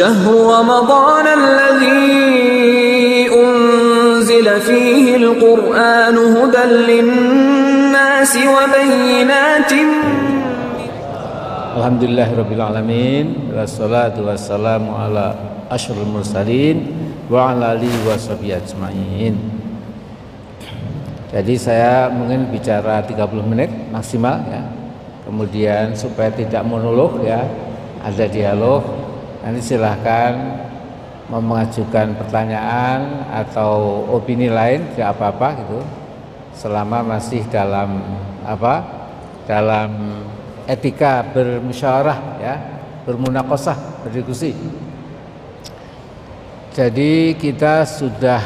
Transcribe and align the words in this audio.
شهر 0.00 0.26
رمضان 0.58 1.26
الذي 1.38 3.30
أنزل 3.30 4.60
فيه 4.60 5.16
القرآن 5.16 6.16
هدى 6.18 6.64
للناس 6.90 8.32
وبينات 8.34 9.72
Alhamdulillahirrabbilalamin 11.78 13.54
Wassalatu 13.54 14.26
wassalamu 14.26 14.98
ala 14.98 15.38
ashrul 15.70 16.10
mursalin 16.10 16.90
Wa 17.30 17.54
ala 17.54 17.78
alihi 17.78 17.94
wa 18.02 18.18
sahbihi 18.18 18.50
ajma'in 18.50 19.38
Jadi 21.30 21.54
saya 21.54 22.10
mungkin 22.10 22.50
bicara 22.50 22.98
30 23.06 23.30
menit 23.46 23.70
maksimal 23.94 24.42
ya 24.50 24.66
Kemudian 25.22 25.94
supaya 25.94 26.34
tidak 26.34 26.66
monolog 26.66 27.22
ya 27.22 27.46
Ada 28.02 28.26
dialog 28.26 29.02
Nanti 29.44 29.60
silahkan 29.60 30.32
mengajukan 31.28 32.16
pertanyaan 32.16 33.28
atau 33.28 34.04
opini 34.08 34.48
lain 34.48 34.88
tidak 34.96 35.20
apa-apa 35.20 35.48
gitu 35.60 35.80
selama 36.56 37.04
masih 37.04 37.44
dalam 37.52 38.00
apa 38.44 39.04
dalam 39.44 40.20
etika 40.64 41.20
bermusyawarah 41.32 42.18
ya, 42.40 42.54
bermunakosah, 43.04 44.04
berdiskusi. 44.04 44.56
Jadi 46.74 47.36
kita 47.38 47.86
sudah 47.86 48.40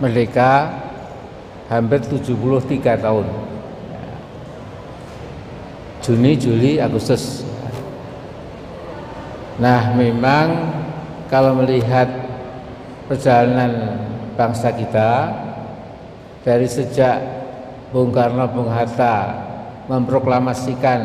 merdeka 0.00 0.72
hampir 1.68 2.00
73 2.06 3.02
tahun. 3.02 3.26
Juni, 6.06 6.32
Juli, 6.38 6.78
Agustus. 6.78 7.42
Nah, 9.56 9.96
memang 9.96 10.46
kalau 11.32 11.56
melihat 11.56 12.04
perjalanan 13.08 13.96
bangsa 14.36 14.68
kita 14.76 15.32
dari 16.44 16.68
sejak 16.68 17.16
Bung 17.88 18.12
Karno, 18.12 18.44
Bung 18.52 18.68
Hatta 18.68 19.32
memproklamasikan 19.88 21.00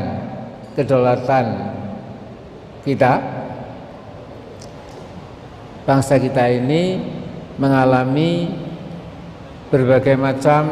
kedaulatan 0.75 1.45
kita 2.83 3.23
bangsa 5.88 6.19
kita 6.19 6.52
ini 6.52 6.99
mengalami 7.55 8.52
berbagai 9.72 10.19
macam 10.19 10.67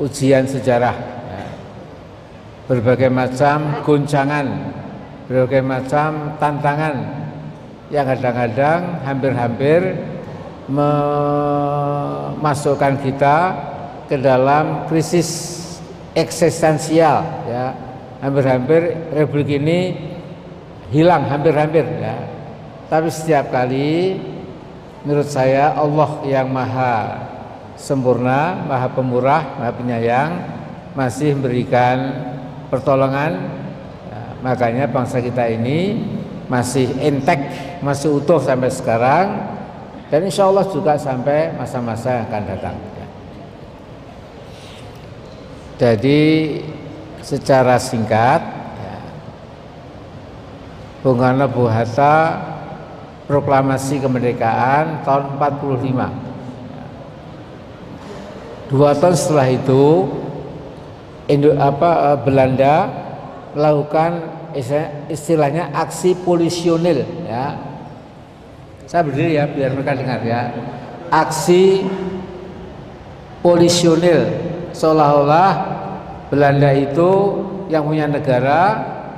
ujian 0.00 0.46
sejarah 0.48 0.96
ya. 1.28 1.46
berbagai 2.70 3.10
macam 3.12 3.82
guncangan 3.84 4.46
berbagai 5.28 5.60
macam 5.60 6.40
tantangan 6.40 7.04
yang 7.92 8.08
kadang-kadang 8.08 9.04
hampir-hampir 9.04 10.00
memasukkan 10.72 12.96
kita 13.04 13.52
ke 14.08 14.16
dalam 14.16 14.88
krisis 14.88 15.52
eksistensial 16.16 17.44
ya. 17.44 17.76
Hampir-hampir 18.18 19.14
republik 19.14 19.62
ini 19.62 19.94
hilang 20.90 21.22
hampir-hampir 21.28 21.84
ya. 22.00 22.16
Tapi 22.88 23.12
setiap 23.12 23.52
kali 23.52 24.16
menurut 25.04 25.28
saya 25.28 25.76
Allah 25.76 26.24
yang 26.24 26.48
maha 26.48 27.20
sempurna 27.76 28.64
maha 28.64 28.88
pemurah 28.90 29.44
maha 29.60 29.72
penyayang 29.76 30.40
masih 30.98 31.36
memberikan 31.36 32.10
pertolongan 32.72 33.67
makanya 34.44 34.86
bangsa 34.86 35.18
kita 35.18 35.46
ini 35.50 36.02
masih 36.46 36.88
intek 37.02 37.38
masih 37.84 38.18
utuh 38.18 38.40
sampai 38.40 38.70
sekarang 38.72 39.26
dan 40.08 40.24
insya 40.24 40.48
Allah 40.48 40.64
juga 40.70 40.96
sampai 40.96 41.52
masa-masa 41.54 42.22
yang 42.22 42.24
akan 42.30 42.42
datang 42.48 42.76
jadi 45.78 46.22
secara 47.22 47.78
singkat 47.78 48.42
ya, 48.82 48.98
Bung 51.06 51.22
Karno 51.22 51.46
Bung 51.46 51.70
Hatta 51.70 52.34
proklamasi 53.30 54.02
kemerdekaan 54.02 55.06
tahun 55.06 55.38
45. 55.38 56.10
Dua 58.74 58.90
tahun 58.98 59.14
setelah 59.14 59.48
itu 59.54 60.10
Indo, 61.30 61.54
apa, 61.60 62.16
eh, 62.16 62.18
Belanda 62.26 62.74
melakukan 63.56 64.24
istilahnya 65.08 65.70
aksi 65.72 66.16
polisionil 66.24 67.04
ya. 67.28 67.56
Saya 68.88 69.04
berdiri 69.04 69.36
ya 69.36 69.44
biar 69.44 69.76
mereka 69.76 69.92
dengar 69.96 70.20
ya. 70.24 70.52
Aksi 71.08 71.84
polisionil 73.44 74.28
seolah-olah 74.72 75.50
Belanda 76.28 76.70
itu 76.76 77.10
yang 77.72 77.84
punya 77.88 78.08
negara 78.08 78.60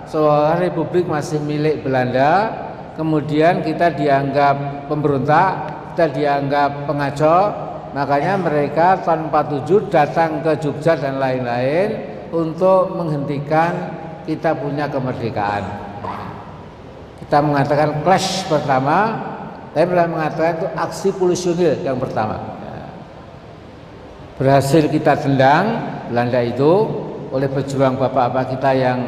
seolah 0.07 0.59
republik 0.59 1.07
masih 1.07 1.39
milik 1.43 1.83
Belanda 1.87 2.51
kemudian 2.99 3.63
kita 3.63 3.95
dianggap 3.95 4.87
pemberontak 4.91 5.51
kita 5.95 6.07
dianggap 6.11 6.87
pengacau 6.87 7.41
makanya 7.91 8.39
mereka 8.39 9.03
tahun 9.03 9.31
47 9.31 9.91
datang 9.91 10.43
ke 10.47 10.53
Jogja 10.63 10.95
dan 10.95 11.19
lain-lain 11.19 11.89
untuk 12.31 12.95
menghentikan 12.95 14.00
kita 14.31 14.55
punya 14.55 14.87
kemerdekaan. 14.87 15.67
Kita 17.27 17.43
mengatakan 17.43 18.07
clash 18.07 18.47
pertama 18.47 19.19
tapi 19.75 19.87
mengatakan 19.91 20.63
itu 20.63 20.69
aksi 20.79 21.09
polisionil 21.19 21.83
yang 21.83 21.99
pertama. 21.99 22.39
Berhasil 24.39 24.87
kita 24.87 25.19
tendang 25.19 25.65
Belanda 26.09 26.41
itu 26.43 26.73
oleh 27.31 27.47
pejuang 27.51 27.99
bapak-bapak 27.99 28.57
kita 28.57 28.71
yang 28.75 28.99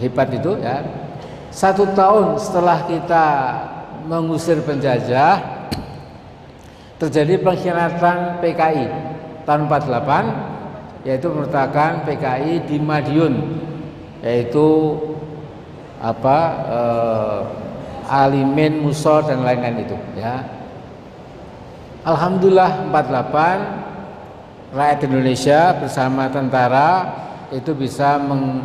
hebat 0.00 0.28
itu 0.32 0.56
ya. 0.60 0.84
Satu 1.54 1.86
tahun 1.94 2.36
setelah 2.40 2.84
kita 2.88 3.26
mengusir 4.10 4.60
penjajah 4.66 5.40
terjadi 6.98 7.40
pengkhianatan 7.40 8.42
PKI 8.42 8.86
tahun 9.46 9.70
48 9.70 11.06
yaitu 11.06 11.28
merupakan 11.30 12.02
PKI 12.08 12.64
di 12.66 12.76
Madiun 12.80 13.34
yaitu 14.24 14.98
apa 16.00 16.38
eh, 16.66 17.40
Alimin 18.08 18.84
Musol 18.84 19.24
dan 19.28 19.44
lain-lain 19.44 19.84
itu 19.84 19.96
ya 20.16 20.44
Alhamdulillah 22.04 22.84
48 22.92 24.76
rakyat 24.76 25.00
Indonesia 25.08 25.72
bersama 25.78 26.28
tentara 26.28 27.08
itu 27.48 27.72
bisa 27.72 28.20
meng, 28.20 28.60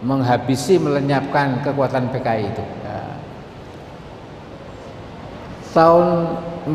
menghabisi 0.00 0.80
melenyapkan 0.80 1.60
kekuatan 1.60 2.08
PKI 2.14 2.48
itu. 2.48 2.64
Ya. 2.86 3.00
Tahun 5.74 6.06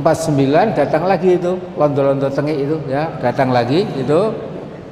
49 0.05 0.77
datang 0.77 1.03
lagi 1.09 1.41
itu 1.41 1.57
londo-londo 1.81 2.29
tengik 2.29 2.57
itu 2.61 2.77
ya 2.85 3.09
datang 3.17 3.49
lagi 3.49 3.81
itu 3.97 4.19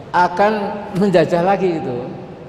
akan 0.10 0.54
menjajah 0.98 1.46
lagi 1.46 1.78
itu 1.78 1.98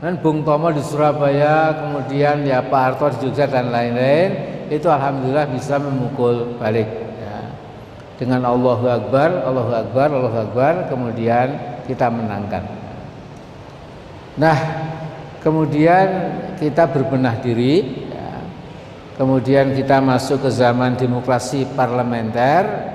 dan 0.03 0.19
Bung 0.19 0.43
Tomo 0.43 0.75
di 0.75 0.83
Surabaya 0.83 1.71
kemudian 1.79 2.43
ya 2.43 2.59
Pak 2.67 2.83
Harto 2.83 3.07
di 3.15 3.31
Jogja 3.31 3.47
dan 3.47 3.71
lain-lain 3.71 4.35
itu 4.67 4.91
alhamdulillah 4.91 5.47
bisa 5.55 5.79
memukul 5.79 6.59
balik 6.59 7.13
dengan 8.23 8.47
Allahu 8.47 8.87
Akbar, 8.87 9.43
Allahu 9.43 9.73
Akbar, 9.75 10.09
Allahu 10.15 10.39
Akbar, 10.47 10.75
kemudian 10.87 11.59
kita 11.91 12.07
menangkan. 12.07 12.63
Nah, 14.39 14.59
kemudian 15.43 16.07
kita 16.55 16.87
berbenah 16.87 17.43
diri, 17.43 18.07
ya. 18.15 18.39
kemudian 19.19 19.75
kita 19.75 19.99
masuk 19.99 20.47
ke 20.47 20.51
zaman 20.55 20.95
demokrasi 20.95 21.67
parlementer. 21.75 22.95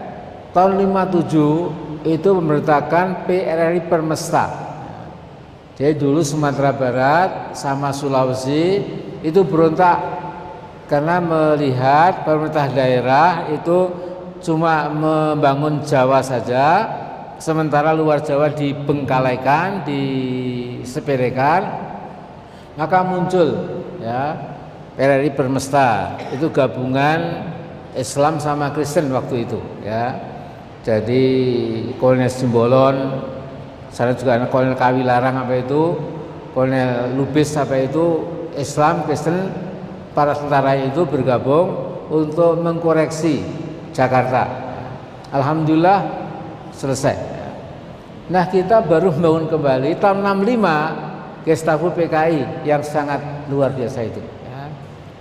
Tahun 0.56 0.80
57 0.80 2.08
itu 2.08 2.30
memerintahkan 2.32 3.28
PRRI 3.28 3.84
Permesta. 3.92 4.67
Jadi 5.78 5.94
dulu 5.94 6.26
Sumatera 6.26 6.74
Barat 6.74 7.54
sama 7.54 7.94
Sulawesi 7.94 8.82
itu 9.22 9.46
berontak 9.46 10.02
karena 10.90 11.22
melihat 11.22 12.26
pemerintah 12.26 12.66
daerah 12.66 13.46
itu 13.54 13.94
cuma 14.42 14.90
membangun 14.90 15.86
Jawa 15.86 16.26
saja 16.26 16.90
sementara 17.38 17.94
luar 17.94 18.26
Jawa 18.26 18.50
dibengkalaikan, 18.50 19.86
disepelekan 19.86 21.62
maka 22.74 23.06
muncul 23.06 23.78
ya 24.02 24.34
PRRI 24.98 25.30
Permesta 25.38 26.18
itu 26.34 26.50
gabungan 26.50 27.54
Islam 27.94 28.42
sama 28.42 28.74
Kristen 28.74 29.14
waktu 29.14 29.46
itu 29.46 29.62
ya. 29.86 30.18
Jadi 30.82 31.26
Kolonel 32.02 32.34
Simbolon 32.34 32.98
sana 33.92 34.14
juga 34.14 34.38
ada 34.38 34.48
Kolonel 34.52 34.78
Kawilarang 34.78 35.36
apa 35.48 35.54
itu 35.58 35.98
Kolonel 36.52 37.16
Lubis 37.16 37.54
apa 37.58 37.78
itu 37.80 38.26
Islam 38.58 39.06
Kristen 39.06 39.54
para 40.18 40.34
tentara 40.34 40.74
itu 40.78 41.06
bergabung 41.06 41.98
untuk 42.10 42.58
mengkoreksi 42.64 43.44
Jakarta. 43.94 44.48
Alhamdulillah 45.30 46.00
selesai. 46.74 47.16
Nah 48.28 48.44
kita 48.52 48.84
baru 48.84 49.12
membangun 49.16 49.48
kembali 49.48 49.90
tahun 50.02 50.24
65 50.24 51.48
Gestapo 51.48 51.96
PKI 51.96 52.68
yang 52.68 52.84
sangat 52.84 53.48
luar 53.48 53.72
biasa 53.72 54.04
itu. 54.04 54.20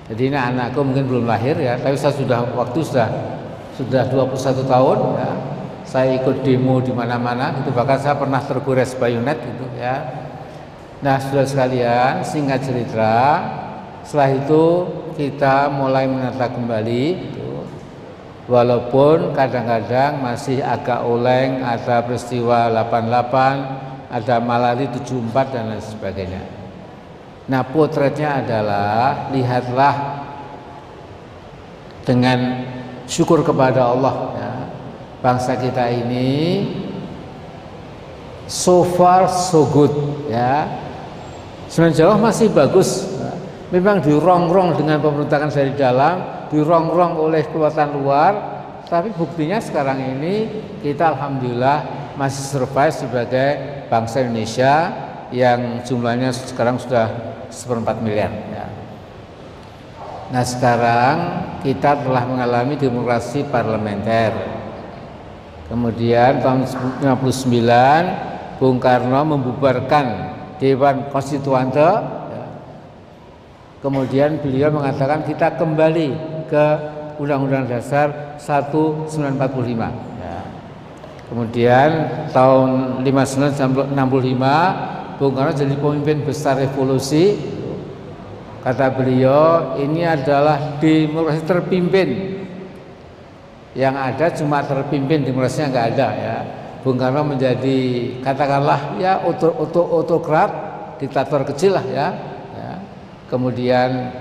Jadi 0.07 0.23
ini 0.31 0.39
anakku 0.39 0.87
mungkin 0.87 1.07
belum 1.07 1.25
lahir 1.27 1.59
ya, 1.59 1.75
tapi 1.83 1.99
saya 1.99 2.15
sudah 2.15 2.47
waktu 2.55 2.79
sudah 2.79 3.09
sudah 3.75 4.07
21 4.07 4.63
tahun 4.67 4.99
ya. 5.19 5.31
Saya 5.87 6.19
ikut 6.19 6.43
demo 6.43 6.83
di 6.83 6.91
mana-mana, 6.91 7.63
itu 7.63 7.71
bahkan 7.71 7.97
saya 7.97 8.19
pernah 8.19 8.43
tergores 8.43 8.99
bayonet 8.99 9.39
gitu 9.39 9.67
ya. 9.79 10.03
Nah, 10.99 11.23
sudah 11.23 11.47
sekalian, 11.47 12.27
singkat 12.27 12.67
cerita, 12.67 13.15
setelah 14.03 14.31
itu 14.35 14.65
kita 15.15 15.71
mulai 15.71 16.11
menata 16.11 16.51
kembali 16.51 17.05
gitu. 17.31 17.65
Walaupun 18.47 19.35
kadang-kadang 19.35 20.23
masih 20.23 20.63
agak 20.63 21.03
oleng, 21.03 21.63
ada 21.63 22.03
peristiwa 22.03 22.71
88, 22.71 24.11
ada 24.11 24.37
malari 24.39 24.87
74 24.91 25.55
dan 25.55 25.65
lain 25.71 25.83
sebagainya. 25.83 26.43
Nah, 27.47 27.63
potretnya 27.63 28.43
adalah 28.43 29.31
lihatlah 29.31 29.95
dengan 32.07 32.67
syukur 33.11 33.43
kepada 33.43 33.87
Allah. 33.91 34.36
Bangsa 35.25 35.57
kita 35.57 35.89
ini 35.91 36.65
so 38.47 38.87
far 38.87 39.27
so 39.27 39.67
good 39.71 39.93
ya. 40.31 40.67
Semenjauh 41.67 42.17
masih 42.19 42.49
bagus. 42.55 43.05
Memang 43.75 43.99
dirongrong 43.99 44.79
dengan 44.79 45.03
pemerintahan 45.03 45.51
dari 45.51 45.75
dalam, 45.75 46.47
dirongrong 46.55 47.19
oleh 47.19 47.43
kekuatan 47.43 47.99
luar, 47.99 48.33
tapi 48.87 49.11
buktinya 49.11 49.59
sekarang 49.59 49.99
ini 49.99 50.47
kita 50.79 51.11
alhamdulillah 51.11 51.83
masih 52.15 52.47
survive 52.47 52.95
sebagai 52.95 53.49
bangsa 53.91 54.23
Indonesia 54.23 54.75
yang 55.35 55.83
jumlahnya 55.83 56.31
sekarang 56.31 56.79
sudah 56.79 57.11
seperempat 57.51 57.99
miliar. 57.99 58.31
Ya. 58.55 58.67
Nah 60.31 60.45
sekarang 60.47 61.17
kita 61.67 62.07
telah 62.07 62.23
mengalami 62.31 62.79
demokrasi 62.79 63.43
parlementer. 63.51 64.56
Kemudian 65.67 66.39
tahun 66.43 66.67
1959 67.03 68.59
Bung 68.63 68.79
Karno 68.79 69.21
membubarkan 69.27 70.07
Dewan 70.63 71.11
Konstituante. 71.11 71.83
Ya. 71.83 72.47
Kemudian 73.83 74.39
beliau 74.41 74.71
mengatakan 74.71 75.27
kita 75.27 75.59
kembali 75.59 76.09
ke 76.47 76.67
Undang-Undang 77.19 77.67
Dasar 77.67 78.39
1945. 78.39 79.91
Ya. 80.23 80.39
Kemudian 81.27 81.91
tahun 82.31 83.03
1965 83.03 85.19
Bung 85.19 85.35
Karno 85.35 85.51
jadi 85.51 85.75
pemimpin 85.75 86.23
besar 86.23 86.63
revolusi 86.63 87.57
Kata 88.67 88.91
beliau, 88.91 89.79
ini 89.79 90.03
adalah 90.03 90.83
demokrasi 90.83 91.47
terpimpin. 91.47 92.35
Yang 93.77 93.95
ada 94.01 94.27
cuma 94.41 94.65
terpimpin, 94.65 95.21
demokrasinya 95.21 95.69
nggak 95.69 95.89
ada 95.93 96.09
ya. 96.17 96.37
Bung 96.81 96.97
Karno 96.97 97.29
menjadi 97.29 97.79
katakanlah 98.25 98.97
ya 98.97 99.21
otokrat, 100.01 100.51
diktator 100.97 101.45
kecil 101.45 101.77
lah 101.77 101.85
ya. 101.85 102.09
ya. 102.57 102.73
Kemudian 103.29 104.17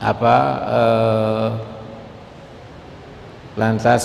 apa 0.00 0.36
eh, 0.64 1.48
lantas 3.60 4.04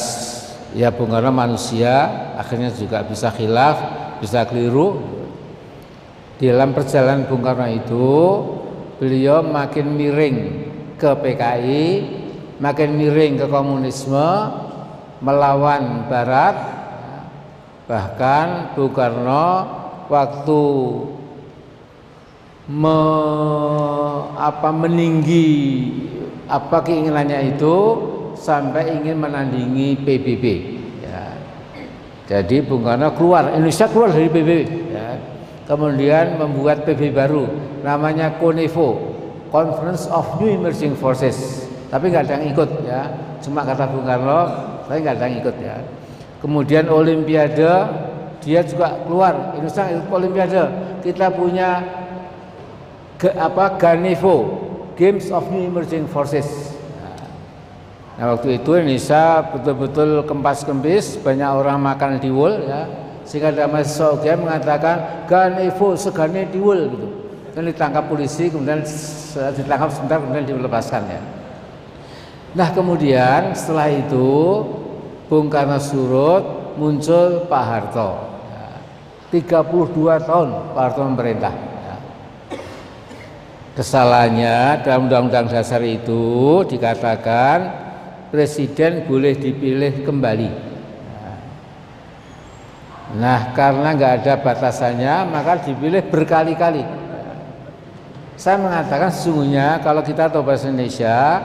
ya 0.76 0.92
Bung 0.92 1.16
Karno 1.16 1.32
manusia 1.32 2.12
akhirnya 2.36 2.68
juga 2.76 3.08
bisa 3.08 3.32
khilaf, 3.32 3.78
bisa 4.20 4.44
keliru. 4.44 5.00
Di 6.36 6.52
dalam 6.52 6.76
perjalanan 6.76 7.32
Bung 7.32 7.46
Karno 7.46 7.70
itu 7.72 8.10
beliau 9.00 9.40
makin 9.40 9.88
miring 9.96 10.38
ke 11.00 11.10
PKI, 11.16 11.86
makin 12.62 12.94
miring 12.96 13.42
ke 13.42 13.46
komunisme, 13.50 14.30
melawan 15.20 16.06
Barat. 16.06 16.56
Bahkan 17.90 18.78
Bung 18.78 18.94
Karno 18.96 19.48
waktu 20.08 20.64
me, 22.72 23.02
apa 24.40 24.70
meninggi 24.72 25.50
apa 26.48 26.80
keinginannya 26.86 27.58
itu 27.58 27.76
sampai 28.40 28.96
ingin 28.96 29.20
menandingi 29.20 30.00
PBB. 30.08 30.46
Ya. 31.04 31.36
Jadi 32.32 32.64
Bung 32.64 32.88
Karno 32.88 33.12
keluar 33.18 33.52
Indonesia 33.52 33.92
keluar 33.92 34.14
dari 34.16 34.32
PBB 34.32 34.82
kemudian 35.72 36.36
membuat 36.36 36.84
PB 36.84 37.16
baru 37.16 37.48
namanya 37.80 38.36
CONEVO 38.36 38.90
Conference 39.56 40.04
of 40.12 40.28
New 40.44 40.52
Emerging 40.52 41.00
Forces 41.00 41.61
tapi 41.92 42.08
nggak 42.08 42.24
ada 42.24 42.34
yang 42.40 42.46
ikut 42.56 42.70
ya. 42.88 43.02
Cuma 43.44 43.68
kata 43.68 43.84
Bung 43.92 44.08
Karno 44.08 44.42
tapi 44.88 45.04
nggak 45.04 45.16
ada 45.20 45.26
yang 45.28 45.38
ikut 45.44 45.56
ya. 45.60 45.76
Kemudian 46.40 46.88
Olimpiade 46.88 47.72
dia 48.40 48.64
juga 48.64 48.96
keluar. 49.04 49.54
Indonesia 49.60 49.92
ikut 49.92 50.08
Olimpiade. 50.08 50.64
Kita 51.04 51.28
punya 51.36 51.84
ke, 53.20 53.28
apa 53.36 53.76
Ganevo 53.76 54.64
Games 54.96 55.28
of 55.36 55.52
New 55.52 55.68
Emerging 55.68 56.08
Forces. 56.08 56.48
Nah 58.16 58.40
waktu 58.40 58.64
itu 58.64 58.72
Indonesia 58.80 59.44
betul-betul 59.52 60.24
kempas 60.24 60.64
kempis 60.64 61.20
banyak 61.20 61.52
orang 61.52 61.76
makan 61.76 62.24
diwul 62.24 62.72
ya. 62.72 62.88
Sehingga 63.28 63.52
ada 63.52 63.68
mahasiswa 63.68 64.16
UGM 64.16 64.48
mengatakan 64.48 65.28
Ganevo 65.28 66.00
segane 66.00 66.48
diwul 66.48 66.80
gitu. 66.88 67.08
Dan 67.52 67.68
ditangkap 67.68 68.08
polisi 68.08 68.48
kemudian 68.48 68.80
ditangkap 69.60 69.92
sebentar 69.92 70.24
kemudian 70.24 70.48
dilepaskan 70.48 71.04
ya. 71.12 71.41
Nah 72.52 72.70
kemudian 72.76 73.56
setelah 73.56 73.88
itu 73.88 74.30
Bung 75.32 75.48
Karno 75.48 75.80
surut 75.80 76.76
muncul 76.76 77.48
Pak 77.48 77.64
Harto. 77.64 78.10
Ya. 79.32 79.40
32 79.40 80.28
tahun 80.28 80.50
Pak 80.76 80.82
Harto 80.84 81.02
memerintah. 81.08 81.54
Ya. 81.56 81.96
Kesalahannya 83.80 84.84
dalam 84.84 85.08
Undang-Undang 85.08 85.48
Dasar 85.48 85.80
itu 85.84 86.64
dikatakan 86.68 87.84
Presiden 88.32 89.08
boleh 89.08 89.36
dipilih 89.36 90.08
kembali 90.08 90.72
Nah 93.12 93.52
karena 93.52 93.92
nggak 93.92 94.14
ada 94.24 94.34
batasannya 94.40 95.16
maka 95.28 95.60
dipilih 95.68 96.00
berkali-kali. 96.08 96.84
Saya 98.40 98.56
mengatakan 98.58 99.12
sesungguhnya 99.12 99.84
kalau 99.84 100.00
kita 100.00 100.32
tahu 100.32 100.48
bahasa 100.48 100.72
Indonesia, 100.72 101.44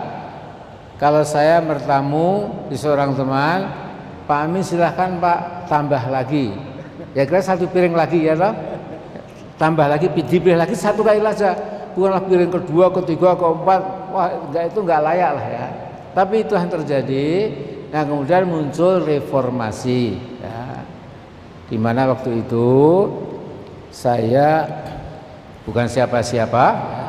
kalau 0.96 1.22
saya 1.22 1.60
bertamu 1.60 2.48
di 2.72 2.76
seorang 2.76 3.12
teman, 3.12 3.68
Pak 4.24 4.38
Amin 4.48 4.64
silahkan 4.64 5.16
Pak 5.20 5.68
tambah 5.68 6.02
lagi. 6.08 6.56
Ya 7.12 7.24
kira 7.24 7.40
satu 7.40 7.68
piring 7.68 7.96
lagi 7.96 8.24
ya 8.24 8.36
toh? 8.36 8.52
Tambah 9.56 9.88
lagi, 9.88 10.12
dipilih 10.12 10.60
lagi 10.60 10.76
satu 10.76 11.00
kali 11.00 11.20
saja. 11.32 11.56
Bukanlah 11.96 12.28
piring 12.28 12.52
kedua, 12.52 12.92
ketiga, 12.92 13.32
keempat. 13.36 13.80
Wah, 14.12 14.28
enggak 14.48 14.64
itu 14.68 14.78
enggak 14.84 15.00
layak 15.00 15.30
lah 15.32 15.46
ya. 15.48 15.66
Tapi 16.12 16.34
itu 16.44 16.52
yang 16.52 16.68
terjadi. 16.68 17.28
Nah 17.88 18.02
kemudian 18.04 18.44
muncul 18.44 19.00
reformasi. 19.00 20.20
Ya 20.44 20.76
di 21.66 21.78
mana 21.78 22.06
waktu 22.14 22.46
itu 22.46 22.70
saya 23.90 24.62
bukan 25.66 25.90
siapa-siapa 25.90 26.64
ya, 26.78 27.08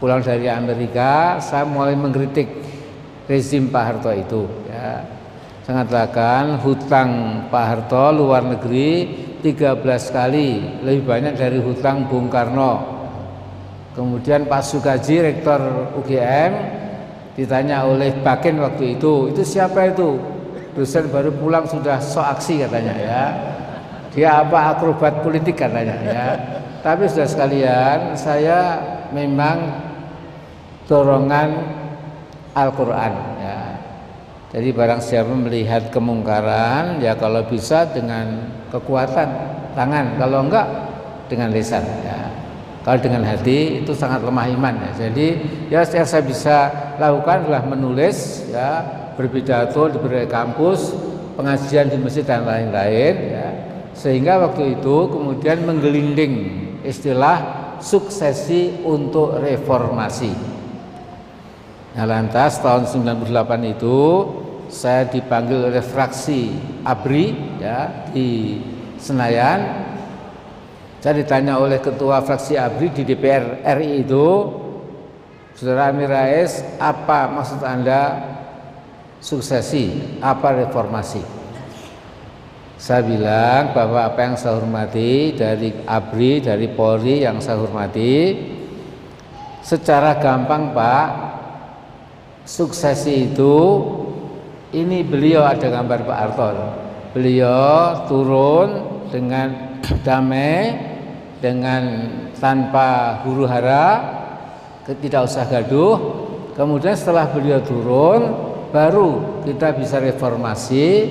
pulang 0.00 0.24
dari 0.24 0.48
Amerika 0.48 1.36
saya 1.42 1.68
mulai 1.68 1.92
mengkritik 1.92 2.57
rezim 3.28 3.68
Pak 3.68 3.84
Harto 3.84 4.10
itu 4.10 4.48
ya. 4.66 5.04
saya 5.62 5.84
katakan 5.84 6.58
hutang 6.64 7.10
Pak 7.52 7.64
Harto 7.68 8.04
luar 8.16 8.42
negeri 8.42 9.06
13 9.44 9.84
kali 10.10 10.80
lebih 10.82 11.04
banyak 11.04 11.36
dari 11.36 11.60
hutang 11.60 12.08
Bung 12.08 12.32
Karno 12.32 12.98
kemudian 13.92 14.48
Pak 14.48 14.64
Sukaji 14.64 15.22
rektor 15.22 15.60
UGM 16.00 16.52
ditanya 17.38 17.86
oleh 17.86 18.16
Bakin 18.18 18.58
waktu 18.58 18.98
itu 18.98 19.30
itu 19.30 19.42
siapa 19.44 19.94
itu 19.94 20.18
dosen 20.74 21.06
baru 21.12 21.30
pulang 21.30 21.68
sudah 21.68 22.02
so 22.02 22.18
aksi 22.18 22.64
katanya 22.64 22.94
ya 22.98 23.24
dia 24.18 24.42
apa 24.42 24.74
akrobat 24.74 25.22
politik 25.22 25.54
katanya 25.54 25.94
ya. 26.02 26.26
Tapi 26.82 27.06
sudah 27.10 27.28
sekalian, 27.30 28.18
saya 28.18 28.82
memang 29.14 29.78
dorongan 30.90 31.77
Al-Qur'an 32.66 33.12
ya. 33.38 33.58
Jadi 34.48 34.68
barang 34.72 35.00
siapa 35.04 35.30
melihat 35.30 35.92
kemungkaran 35.92 36.98
ya 37.04 37.14
kalau 37.14 37.44
bisa 37.44 37.84
dengan 37.92 38.48
kekuatan 38.72 39.28
tangan, 39.76 40.16
kalau 40.16 40.48
enggak 40.48 40.66
dengan 41.28 41.52
lisan 41.52 41.84
ya. 42.02 42.32
Kalau 42.82 42.98
dengan 43.04 43.20
hati 43.28 43.84
itu 43.84 43.92
sangat 43.92 44.24
lemah 44.24 44.48
iman 44.56 44.74
ya. 44.80 44.90
Jadi 45.06 45.26
ya 45.68 45.84
saya 45.84 46.24
bisa 46.24 46.56
lakukan 46.96 47.44
adalah 47.44 47.62
menulis 47.68 48.48
ya 48.48 48.80
berpidato 49.18 49.92
di 49.92 49.98
berbagai 50.00 50.30
kampus 50.32 50.96
pengajian 51.38 51.90
di 51.90 51.98
masjid 52.02 52.26
dan 52.26 52.42
lain-lain 52.42 53.14
ya 53.34 53.48
sehingga 53.98 54.38
waktu 54.42 54.78
itu 54.78 54.96
kemudian 55.10 55.66
menggelinding 55.66 56.34
istilah 56.86 57.38
suksesi 57.82 58.86
untuk 58.86 59.42
reformasi 59.42 60.57
nah 61.98 62.06
lantas 62.06 62.62
tahun 62.62 62.86
98 62.86 63.74
itu 63.74 63.98
saya 64.70 65.02
dipanggil 65.10 65.66
oleh 65.66 65.82
fraksi 65.82 66.54
ABRI 66.86 67.58
ya 67.58 68.06
di 68.14 68.62
Senayan 69.02 69.88
saya 70.98 71.14
ditanya 71.22 71.62
oleh 71.62 71.78
ketua 71.78 72.18
fraksi 72.26 72.58
ABRI 72.58 72.90
di 72.90 73.02
DPR 73.06 73.62
RI 73.62 74.02
itu, 74.02 74.28
Saudara 75.54 75.94
Amir 75.94 76.10
Rais, 76.10 76.58
apa 76.82 77.30
maksud 77.30 77.62
Anda 77.62 78.18
suksesi, 79.22 80.18
apa 80.18 80.58
reformasi? 80.58 81.22
Saya 82.82 83.06
bilang 83.06 83.78
bahwa 83.78 84.10
apa 84.10 84.20
yang 84.26 84.34
saya 84.34 84.58
hormati 84.58 85.38
dari 85.38 85.70
ABRI, 85.86 86.42
dari 86.42 86.66
Polri 86.66 87.22
yang 87.22 87.38
saya 87.38 87.62
hormati, 87.62 88.34
secara 89.62 90.18
gampang 90.18 90.74
Pak, 90.74 91.06
suksesi 92.48 93.28
itu 93.28 93.56
ini 94.72 95.04
beliau 95.04 95.44
ada 95.44 95.68
gambar 95.68 96.08
Pak 96.08 96.18
Arton. 96.32 96.56
Beliau 97.12 98.08
turun 98.08 98.68
dengan 99.12 99.76
damai 100.00 100.72
dengan 101.44 101.82
tanpa 102.40 103.20
huru 103.22 103.44
hara 103.44 104.16
tidak 104.88 105.28
usah 105.28 105.44
gaduh 105.44 105.96
kemudian 106.56 106.96
setelah 106.96 107.30
beliau 107.30 107.60
turun 107.62 108.20
baru 108.74 109.40
kita 109.46 109.76
bisa 109.76 110.02
reformasi 110.02 111.08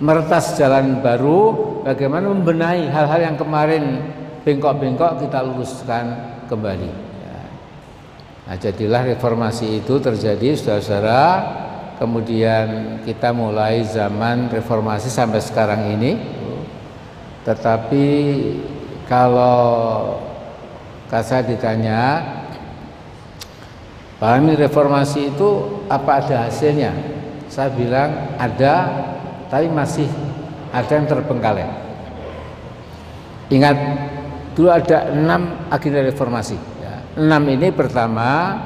meretas 0.00 0.56
jalan 0.56 1.02
baru 1.02 1.52
bagaimana 1.84 2.30
membenahi 2.30 2.88
hal-hal 2.88 3.20
yang 3.20 3.36
kemarin 3.36 4.00
bengkok-bengkok 4.46 5.20
kita 5.20 5.44
luruskan 5.44 6.04
kembali. 6.48 7.09
Nah 8.50 8.58
jadilah 8.58 9.06
reformasi 9.06 9.78
itu 9.78 10.02
terjadi 10.02 10.58
saudara-saudara. 10.58 11.22
Kemudian 12.02 12.98
kita 13.06 13.30
mulai 13.30 13.86
zaman 13.86 14.50
reformasi 14.50 15.06
sampai 15.06 15.38
sekarang 15.38 15.94
ini. 15.94 16.18
Tetapi 17.46 18.06
kalau 19.06 20.18
saya 21.06 21.46
ditanya 21.46 22.26
pahami 24.18 24.58
reformasi 24.58 25.30
itu 25.30 25.78
apa 25.86 26.18
ada 26.18 26.50
hasilnya? 26.50 26.90
Saya 27.46 27.70
bilang 27.70 28.34
ada 28.34 28.74
tapi 29.46 29.70
masih 29.70 30.10
ada 30.74 30.90
yang 30.90 31.06
terbengkalai. 31.06 31.70
Ingat 33.54 33.76
dulu 34.58 34.74
ada 34.74 35.06
enam 35.14 35.70
agenda 35.70 36.02
reformasi. 36.02 36.69
Enam 37.18 37.42
ini 37.50 37.70
pertama 37.74 38.58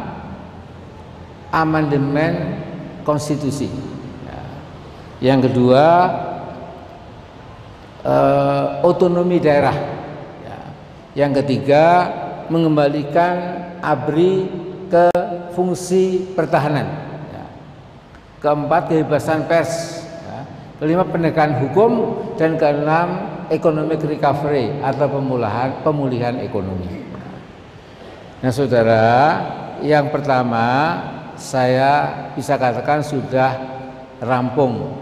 amandemen 1.54 2.60
konstitusi 3.06 3.70
ya. 4.26 4.40
yang 5.32 5.40
kedua 5.40 5.84
eh, 8.04 8.66
otonomi 8.84 9.40
daerah 9.40 9.94
yang 11.14 11.30
ketiga, 11.30 12.10
mengembalikan 12.50 13.34
ABRI 13.78 14.50
ke 14.90 15.06
fungsi 15.54 16.34
pertahanan. 16.34 16.90
Ya. 17.30 17.46
Keempat, 18.42 18.90
kebebasan 18.90 19.46
pers. 19.46 20.02
Ya. 20.26 20.42
Kelima, 20.82 21.06
penegakan 21.06 21.62
hukum 21.62 21.90
dan 22.34 22.58
keenam, 22.58 23.30
economic 23.46 24.02
recovery 24.02 24.74
atau 24.82 25.06
pemulihan 25.86 26.42
ekonomi. 26.42 27.03
Nah, 28.44 28.52
saudara, 28.52 29.08
yang 29.80 30.12
pertama 30.12 31.00
saya 31.32 32.12
bisa 32.36 32.60
katakan 32.60 33.00
sudah 33.00 33.56
rampung, 34.20 35.00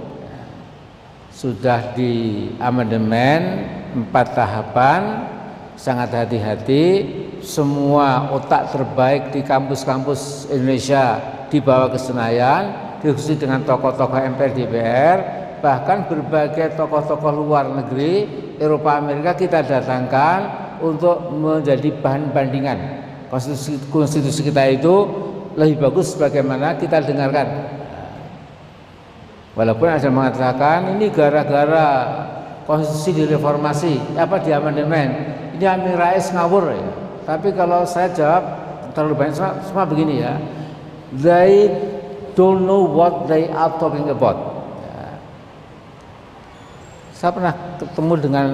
sudah 1.34 1.90
di 1.90 2.46
amandemen 2.62 3.66
empat 3.98 4.38
tahapan 4.38 5.26
sangat 5.74 6.14
hati-hati. 6.14 6.86
Semua 7.42 8.30
otak 8.30 8.78
terbaik 8.78 9.34
di 9.34 9.42
kampus-kampus 9.42 10.46
Indonesia 10.46 11.18
dibawa 11.50 11.90
ke 11.90 11.98
Senayan 11.98 12.94
diskusi 13.02 13.34
dengan 13.34 13.66
tokoh-tokoh 13.66 14.22
MPR 14.38 14.54
DPR 14.54 15.18
bahkan 15.58 16.06
berbagai 16.06 16.78
tokoh-tokoh 16.78 17.34
luar 17.34 17.66
negeri 17.66 18.22
Eropa 18.62 19.02
Amerika 19.02 19.34
kita 19.34 19.66
datangkan 19.66 20.38
untuk 20.78 21.34
menjadi 21.34 21.90
bahan 21.98 22.30
bandingan 22.30 23.01
konstitusi, 23.32 23.80
konstitusi 23.88 24.44
kita 24.44 24.68
itu 24.68 25.08
lebih 25.56 25.88
bagus 25.88 26.12
bagaimana 26.20 26.76
kita 26.76 27.00
dengarkan 27.00 27.48
walaupun 29.56 29.88
ada 29.88 30.08
mengatakan 30.12 31.00
ini 31.00 31.08
gara-gara 31.08 31.88
konstitusi 32.68 33.24
direformasi 33.24 34.20
apa 34.20 34.36
di 34.44 34.52
amandemen 34.52 35.40
ini 35.56 35.64
Amin 35.64 35.94
Rais 35.94 36.26
ngawur 36.34 36.74
ya. 36.74 36.84
Tapi 37.22 37.54
kalau 37.54 37.86
saya 37.86 38.10
jawab 38.10 38.42
terlalu 38.98 39.14
banyak 39.14 39.34
semua, 39.38 39.54
semua 39.62 39.84
begini 39.86 40.18
ya. 40.18 40.34
They 41.14 41.70
don't 42.34 42.66
know 42.66 42.82
what 42.82 43.30
they 43.30 43.46
are 43.46 43.70
talking 43.78 44.10
about. 44.10 44.66
Ya. 44.82 45.06
Saya 47.14 47.30
pernah 47.30 47.54
ketemu 47.78 48.14
dengan 48.18 48.46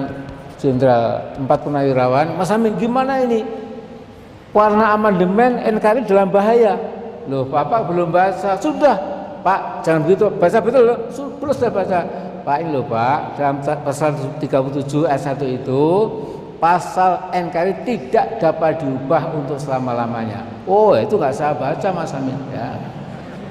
Jenderal 0.59 1.39
empat 1.39 1.63
Purnawirawan, 1.63 2.35
Mas 2.35 2.51
Amin 2.51 2.75
gimana 2.75 3.23
ini? 3.23 3.58
Warna 4.49 4.97
amandemen 4.97 5.61
NKRI 5.61 6.09
dalam 6.09 6.33
bahaya. 6.33 6.73
Loh, 7.29 7.45
Bapak 7.45 7.85
belum 7.85 8.09
baca. 8.09 8.57
Sudah, 8.57 8.97
Pak, 9.45 9.85
jangan 9.85 10.01
begitu. 10.09 10.25
Baca 10.41 10.57
betul 10.57 10.83
loh. 10.89 10.97
Belum 11.37 11.53
sudah 11.53 11.71
baca. 11.71 11.99
Pak 12.39 12.65
ini 12.65 12.71
loh 12.73 12.85
Pak, 12.87 13.37
dalam 13.37 13.61
pasal 13.61 14.15
37 14.41 15.05
ayat 15.05 15.37
1 15.37 15.59
itu 15.59 15.83
pasal 16.57 17.29
NKRI 17.29 17.85
tidak 17.85 18.41
dapat 18.41 18.81
diubah 18.81 19.37
untuk 19.37 19.61
selama-lamanya. 19.61 20.43
Oh, 20.65 20.97
itu 20.97 21.13
nggak 21.13 21.35
saya 21.35 21.53
baca 21.53 21.87
Mas 21.93 22.09
Amin 22.15 22.35
ya. 22.49 22.73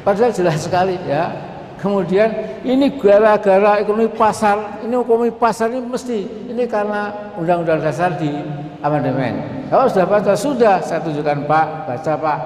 Padahal 0.03 0.35
jelas 0.35 0.67
sekali 0.67 0.99
ya. 1.07 1.31
Kemudian 1.79 2.59
ini 2.67 2.91
gara-gara 2.99 3.79
ekonomi 3.79 4.11
pasar, 4.11 4.83
ini 4.83 4.99
ekonomi 4.99 5.31
pasar 5.31 5.71
ini 5.71 5.87
mesti 5.87 6.51
ini 6.51 6.67
karena 6.67 7.31
undang-undang 7.39 7.79
dasar 7.79 8.19
di 8.19 8.35
amandemen. 8.83 9.67
Kalau 9.69 9.85
sudah 9.91 10.07
baca 10.09 10.33
sudah, 10.39 10.77
saya 10.81 11.03
tunjukkan 11.05 11.45
Pak, 11.45 11.67
baca 11.87 12.13
Pak. 12.17 12.41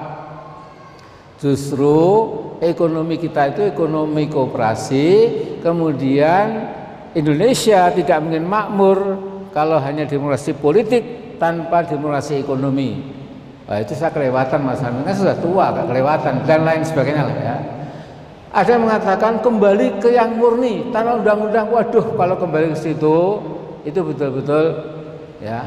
Justru 1.39 1.99
ekonomi 2.63 3.19
kita 3.19 3.51
itu 3.51 3.67
ekonomi 3.67 4.31
kooperasi, 4.31 5.07
kemudian 5.59 6.71
Indonesia 7.11 7.91
tidak 7.91 8.17
mungkin 8.23 8.47
makmur 8.47 8.97
kalau 9.51 9.77
hanya 9.77 10.07
demokrasi 10.07 10.55
politik 10.55 11.37
tanpa 11.37 11.83
demokrasi 11.83 12.39
ekonomi. 12.39 13.13
Nah, 13.63 13.79
itu 13.79 13.95
saya 13.95 14.11
kelewatan 14.11 14.59
Mas 14.63 14.83
Amin, 14.83 15.07
kan 15.07 15.15
sudah 15.15 15.37
tua, 15.39 15.71
gak 15.71 15.87
kelewatan 15.87 16.43
dan 16.43 16.67
lain 16.67 16.83
sebagainya 16.83 17.23
lah 17.23 17.37
ya. 17.39 17.55
Ada 18.53 18.77
yang 18.77 18.83
mengatakan 18.85 19.41
kembali 19.41 19.97
ke 19.97 20.13
yang 20.13 20.37
murni 20.37 20.93
tanpa 20.93 21.17
undang-undang. 21.17 21.73
Waduh, 21.73 22.13
kalau 22.13 22.35
kembali 22.37 22.75
ke 22.75 22.77
situ 22.77 23.17
itu 23.81 23.99
betul-betul 24.03 24.65
ya. 25.41 25.65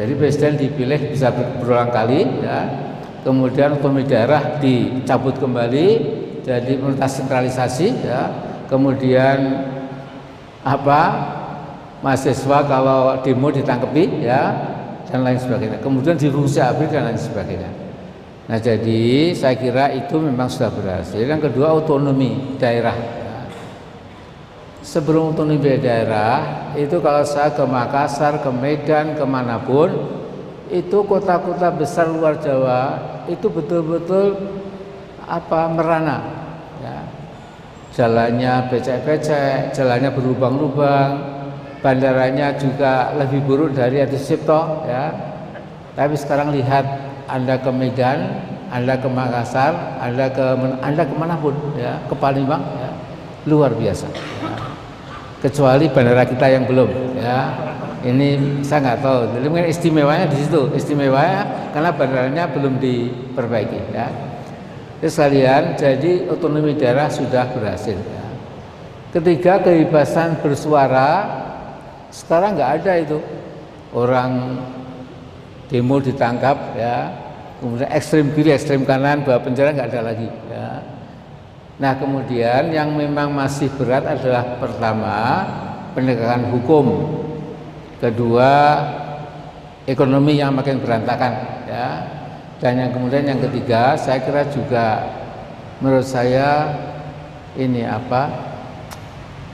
Jadi 0.00 0.16
presiden 0.16 0.56
dipilih 0.56 1.12
bisa 1.12 1.28
berulang 1.28 1.92
kali 1.92 2.24
ya. 2.40 2.88
Kemudian 3.20 3.76
otonomi 3.76 4.08
daerah 4.08 4.56
dicabut 4.56 5.36
kembali 5.36 5.88
jadi 6.40 6.80
pemerintah 6.80 7.04
sentralisasi 7.04 8.08
ya. 8.08 8.32
Kemudian 8.72 9.60
apa 10.64 11.00
mahasiswa 12.00 12.64
kalau 12.64 13.20
demo 13.20 13.52
ditangkepi 13.52 14.24
ya 14.24 14.42
dan 15.12 15.20
lain 15.20 15.36
sebagainya. 15.36 15.84
Kemudian 15.84 16.16
dirusak 16.16 16.64
habis 16.64 16.88
dan 16.88 17.04
lain 17.04 17.20
sebagainya. 17.20 17.68
Nah 18.48 18.56
jadi 18.56 19.36
saya 19.36 19.52
kira 19.60 19.92
itu 19.92 20.16
memang 20.16 20.48
sudah 20.48 20.72
berhasil. 20.72 21.20
Yang 21.20 21.52
kedua 21.52 21.76
otonomi 21.76 22.56
daerah. 22.56 23.19
Sebelum 24.80 25.36
otonomi 25.36 25.76
daerah 25.76 26.72
itu 26.72 27.04
kalau 27.04 27.20
saya 27.20 27.52
ke 27.52 27.60
Makassar, 27.68 28.40
ke 28.40 28.48
Medan, 28.48 29.12
ke 29.12 29.24
mana 29.28 29.60
pun 29.60 29.92
itu 30.72 31.04
kota-kota 31.04 31.68
besar 31.74 32.08
luar 32.08 32.40
Jawa 32.40 32.96
itu 33.28 33.50
betul-betul 33.50 34.38
apa 35.26 35.68
merana 35.68 36.18
ya. 36.80 36.98
jalannya 37.92 38.70
becek-becek 38.70 39.74
jalannya 39.76 40.10
berlubang-lubang 40.14 41.12
bandaranya 41.84 42.56
juga 42.56 43.12
lebih 43.18 43.44
buruk 43.44 43.76
dari 43.76 44.00
Adi 44.00 44.16
Sipto 44.16 44.86
ya. 44.88 45.12
Tapi 45.92 46.14
sekarang 46.16 46.54
lihat 46.54 46.86
Anda 47.28 47.58
ke 47.60 47.68
Medan 47.68 48.18
Anda 48.70 48.94
ke 48.94 49.10
Makassar, 49.10 49.98
Anda 49.98 50.30
ke 50.30 50.46
Anda 50.78 51.02
ke 51.02 51.14
mana 51.18 51.34
pun, 51.34 51.58
ya, 51.74 51.98
ke 52.06 52.14
Palembang, 52.14 52.62
ya, 52.78 52.90
luar 53.50 53.74
biasa. 53.74 54.06
Kecuali 55.40 55.88
bandara 55.88 56.28
kita 56.28 56.46
yang 56.52 56.68
belum, 56.68 57.16
ya. 57.16 57.38
Ini 58.00 58.60
saya 58.64 58.80
nggak 58.80 59.00
tahu. 59.04 59.20
Jadi 59.36 59.46
mungkin 59.48 59.68
istimewanya 59.68 60.24
di 60.28 60.36
situ, 60.40 60.72
istimewanya 60.72 61.72
karena 61.72 61.90
bandaranya 61.92 62.44
belum 62.48 62.80
diperbaiki, 62.80 63.80
ya. 63.92 64.08
Jadi 65.00 65.08
sekalian, 65.08 65.62
jadi 65.80 66.28
otonomi 66.28 66.76
daerah 66.76 67.08
sudah 67.08 67.48
berhasil. 67.56 67.96
Ya. 67.96 68.24
Ketiga 69.16 69.64
kebebasan 69.64 70.44
bersuara 70.44 71.40
sekarang 72.10 72.58
nggak 72.58 72.72
ada 72.82 72.92
itu 73.00 73.18
orang 73.94 74.60
demo 75.70 76.02
ditangkap 76.02 76.74
ya 76.74 77.10
kemudian 77.62 77.90
ekstrim 77.94 78.34
kiri 78.34 78.50
ekstrim 78.50 78.82
kanan 78.82 79.22
bawa 79.22 79.38
penjara 79.38 79.70
nggak 79.70 79.90
ada 79.94 80.02
lagi 80.10 80.26
ya 80.50 80.82
nah 81.80 81.96
kemudian 81.96 82.68
yang 82.70 82.92
memang 82.92 83.32
masih 83.32 83.72
berat 83.80 84.04
adalah 84.04 84.60
pertama 84.60 85.16
penegakan 85.96 86.52
hukum. 86.54 86.86
Kedua 88.00 88.52
ekonomi 89.84 90.40
yang 90.40 90.56
makin 90.56 90.80
berantakan 90.80 91.32
ya. 91.68 91.88
Dan 92.60 92.76
yang 92.76 92.90
kemudian 92.92 93.24
yang 93.24 93.40
ketiga 93.40 93.96
saya 93.96 94.20
kira 94.20 94.44
juga 94.52 95.00
menurut 95.80 96.04
saya 96.04 96.76
ini 97.56 97.88
apa 97.88 98.28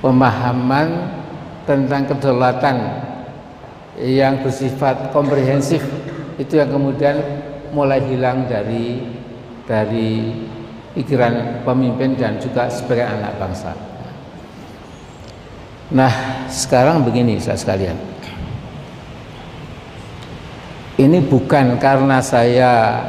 pemahaman 0.02 1.14
tentang 1.62 2.10
kedaulatan 2.10 2.76
yang 4.02 4.42
bersifat 4.42 5.14
komprehensif 5.14 5.82
itu 6.36 6.58
yang 6.58 6.68
kemudian 6.68 7.16
mulai 7.70 8.02
hilang 8.02 8.50
dari 8.50 9.06
dari 9.64 10.42
pikiran 10.96 11.60
pemimpin 11.60 12.16
dan 12.16 12.40
juga 12.40 12.72
sebagai 12.72 13.04
anak 13.04 13.36
bangsa. 13.36 13.76
Nah, 15.92 16.10
sekarang 16.48 17.04
begini 17.04 17.36
saya 17.36 17.60
sekalian. 17.60 17.94
Ini 20.96 21.20
bukan 21.28 21.76
karena 21.76 22.24
saya 22.24 23.04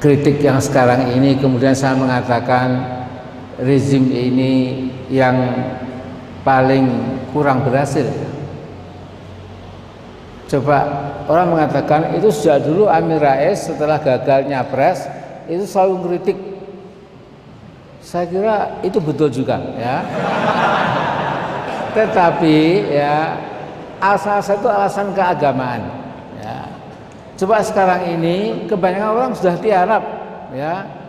kritik 0.00 0.40
yang 0.40 0.58
sekarang 0.58 1.12
ini 1.12 1.36
kemudian 1.36 1.76
saya 1.76 1.94
mengatakan 1.94 2.80
rezim 3.60 4.08
ini 4.08 4.88
yang 5.12 5.36
paling 6.42 6.88
kurang 7.36 7.62
berhasil. 7.62 8.08
Coba 10.48 10.78
orang 11.28 11.54
mengatakan 11.54 12.16
itu 12.16 12.32
sejak 12.32 12.64
dulu 12.64 12.88
Amir 12.88 13.20
Rais 13.20 13.68
setelah 13.68 14.00
gagalnya 14.00 14.66
pres 14.66 15.21
itu 15.48 15.64
selalu 15.66 15.94
kritik. 16.06 16.38
Saya 18.02 18.26
kira 18.26 18.56
itu 18.82 18.98
betul 18.98 19.30
juga 19.30 19.62
ya. 19.78 20.02
Tetapi 21.96 22.58
ya 22.90 23.38
asal-asal 24.02 24.58
itu 24.58 24.68
alasan 24.68 25.14
keagamaan. 25.14 25.82
Ya. 26.42 26.66
Coba 27.38 27.62
sekarang 27.62 28.18
ini 28.18 28.66
kebanyakan 28.66 29.10
orang 29.14 29.32
sudah 29.38 29.54
tiarap 29.58 30.02
ya 30.50 31.02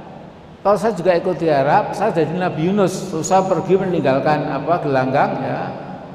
kalau 0.63 0.79
saya 0.79 0.95
juga 0.95 1.11
ikut 1.19 1.43
di 1.43 1.51
Arab, 1.51 1.91
saya 1.91 2.15
jadi 2.15 2.39
Nabi 2.39 2.71
Yunus. 2.71 3.11
Saya 3.27 3.43
pergi 3.43 3.75
meninggalkan 3.75 4.47
apa 4.47 4.79
gelanggang 4.79 5.35
ya 5.43 5.61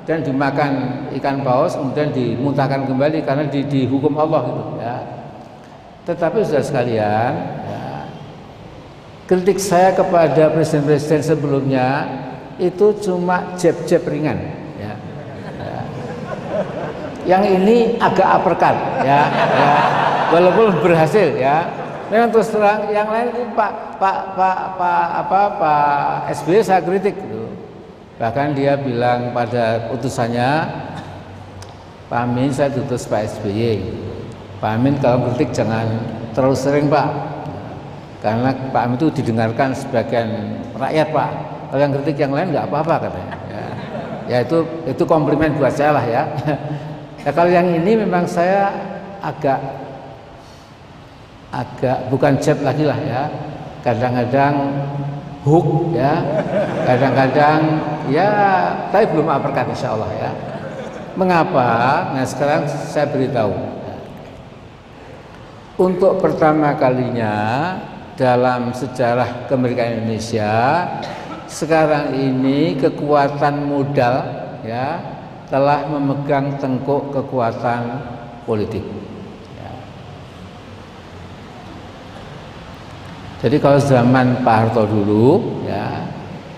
dan 0.08 0.24
dimakan 0.24 1.04
ikan 1.20 1.44
paus 1.44 1.76
kemudian 1.76 2.08
dimuntahkan 2.16 2.88
kembali 2.88 3.28
karena 3.28 3.44
di, 3.44 3.60
dihukum 3.68 4.16
Allah 4.16 4.40
gitu 4.48 4.62
ya. 4.80 4.96
Tetapi 6.08 6.40
sudah 6.40 6.64
sekalian, 6.64 7.32
ya, 7.68 7.77
kritik 9.28 9.60
saya 9.60 9.92
kepada 9.92 10.48
presiden-presiden 10.56 11.20
sebelumnya 11.20 12.08
itu 12.56 12.96
cuma 13.04 13.54
jeb-jeb 13.60 14.02
ringan 14.08 14.40
ya. 14.80 14.96
ya. 15.60 15.80
Yang 17.28 17.42
ini 17.60 17.76
agak 18.00 18.24
uppercut 18.40 18.76
ya, 19.04 19.20
ya. 19.52 19.74
walaupun 20.32 20.80
berhasil 20.80 21.36
ya 21.36 21.68
Memang 22.08 22.32
terus 22.32 22.48
terang 22.48 22.88
yang 22.88 23.04
lain 23.12 23.36
itu 23.36 23.44
Pak 23.52 24.00
Pak 24.00 24.18
Pak 24.32 24.58
Pak 24.80 25.06
apa 25.24 25.40
Pak 25.60 26.32
SBY 26.40 26.64
saya 26.64 26.80
kritik 26.80 27.12
gitu. 27.20 27.52
Bahkan 28.16 28.56
dia 28.56 28.80
bilang 28.80 29.36
pada 29.36 29.92
utusannya 29.92 30.48
Pak 32.08 32.20
Amin 32.24 32.48
saya 32.48 32.72
tutus 32.72 33.04
Pak 33.04 33.28
SBY. 33.28 33.84
Pak 34.56 34.70
Amin 34.72 34.96
kalau 34.96 35.28
kritik 35.28 35.52
jangan 35.52 35.84
terlalu 36.32 36.56
sering 36.56 36.88
Pak. 36.88 37.27
Karena 38.18 38.50
Pak 38.50 38.82
Amin 38.82 38.96
itu 38.98 39.08
didengarkan 39.22 39.70
sebagian 39.70 40.58
rakyat 40.74 41.08
Pak. 41.14 41.30
Kalau 41.70 41.80
yang 41.80 41.92
kritik 41.94 42.16
yang 42.18 42.32
lain 42.34 42.50
nggak 42.50 42.66
apa-apa 42.66 42.94
katanya. 43.06 43.36
Ya. 43.46 43.66
ya 44.26 44.38
itu 44.42 44.58
itu 44.90 45.02
komplimen 45.06 45.54
buat 45.54 45.70
saya 45.70 45.94
lah 45.94 46.04
ya. 46.04 46.22
ya 47.22 47.30
kalau 47.36 47.50
yang 47.52 47.68
ini 47.70 48.02
memang 48.02 48.26
saya 48.26 48.74
agak 49.22 49.58
agak 51.48 51.98
bukan 52.12 52.36
chat 52.42 52.60
lagi 52.60 52.84
lah 52.84 52.98
ya 53.00 53.24
kadang-kadang 53.80 54.54
hook 55.48 55.96
ya 55.96 56.20
kadang-kadang 56.84 57.60
ya 58.12 58.28
tapi 58.92 59.08
belum 59.08 59.32
uppercut 59.32 59.72
insya 59.72 59.96
Allah 59.96 60.10
ya 60.12 60.30
mengapa 61.16 61.68
nah 62.12 62.24
sekarang 62.28 62.68
saya 62.68 63.08
beritahu 63.08 63.56
untuk 65.80 66.20
pertama 66.20 66.76
kalinya 66.76 67.34
dalam 68.18 68.74
sejarah 68.74 69.46
kemerdekaan 69.46 70.02
Indonesia 70.02 70.84
sekarang 71.46 72.18
ini 72.18 72.74
kekuatan 72.74 73.70
modal 73.70 74.26
ya 74.66 74.98
telah 75.46 75.86
memegang 75.86 76.58
tengkuk 76.58 77.14
kekuatan 77.14 78.02
politik 78.44 78.82
Jadi 83.38 83.56
kalau 83.62 83.78
zaman 83.78 84.42
Pak 84.42 84.56
Harto 84.58 84.82
dulu 84.82 85.62
ya 85.62 86.02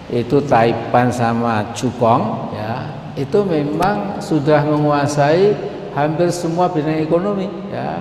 itu 0.09 0.41
Taipan 0.41 1.13
sama 1.13 1.77
Cukong 1.77 2.57
ya 2.57 2.89
itu 3.21 3.45
memang 3.45 4.17
sudah 4.17 4.65
menguasai 4.65 5.53
hampir 5.93 6.33
semua 6.33 6.73
bidang 6.73 7.05
ekonomi 7.05 7.53
ya. 7.69 8.01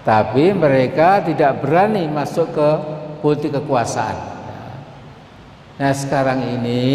Tapi 0.00 0.56
mereka 0.56 1.20
tidak 1.20 1.60
berani 1.60 2.08
masuk 2.08 2.56
ke 2.56 2.70
politik 3.20 3.60
kekuasaan. 3.60 4.16
Nah 5.80 5.92
sekarang 5.92 6.40
ini 6.60 6.88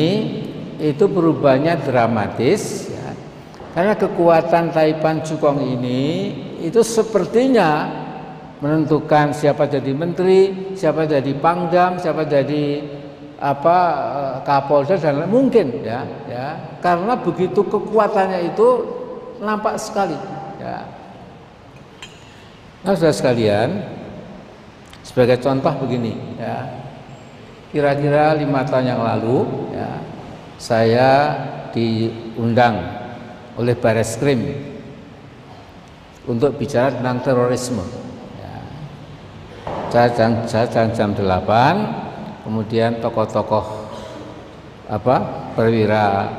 itu 0.81 1.05
perubahannya 1.05 1.85
dramatis 1.85 2.89
ya. 2.89 3.09
Karena 3.77 3.93
kekuatan 3.93 4.73
Taipan 4.73 5.21
Cukong 5.21 5.61
ini 5.61 6.33
itu 6.63 6.81
sepertinya 6.81 7.89
menentukan 8.63 9.35
siapa 9.35 9.67
jadi 9.67 9.91
menteri, 9.93 10.73
siapa 10.73 11.05
jadi 11.05 11.29
pangdam, 11.37 12.01
siapa 12.01 12.25
jadi 12.25 12.81
apa 13.35 13.77
eh, 14.15 14.35
kapolda 14.47 14.95
dan 14.95 15.21
lain 15.21 15.29
mungkin 15.29 15.83
ya 15.83 16.07
ya 16.31 16.79
karena 16.79 17.19
begitu 17.19 17.67
kekuatannya 17.67 18.55
itu 18.55 18.67
nampak 19.43 19.75
sekali 19.75 20.15
ya 20.55 20.87
nah 22.85 22.93
sudah 22.93 23.09
sekalian 23.09 23.81
sebagai 25.01 25.41
contoh 25.41 25.73
begini 25.81 26.13
ya 26.37 26.69
kira-kira 27.73 28.37
lima 28.37 28.61
tahun 28.61 28.93
yang 28.93 29.01
lalu 29.01 29.37
ya 29.73 29.89
saya 30.61 31.09
diundang 31.73 32.77
oleh 33.57 33.73
Baris 33.73 34.13
Krim 34.21 34.45
untuk 36.29 36.53
bicara 36.61 36.93
tentang 36.93 37.25
terorisme 37.25 38.05
saya 39.95 40.11
jam, 40.11 40.31
saya 40.43 40.67
jam, 40.67 40.91
jam 40.91 41.09
8 41.15 42.43
kemudian 42.43 42.99
tokoh-tokoh 42.99 43.87
apa 44.91 45.15
perwira 45.55 46.29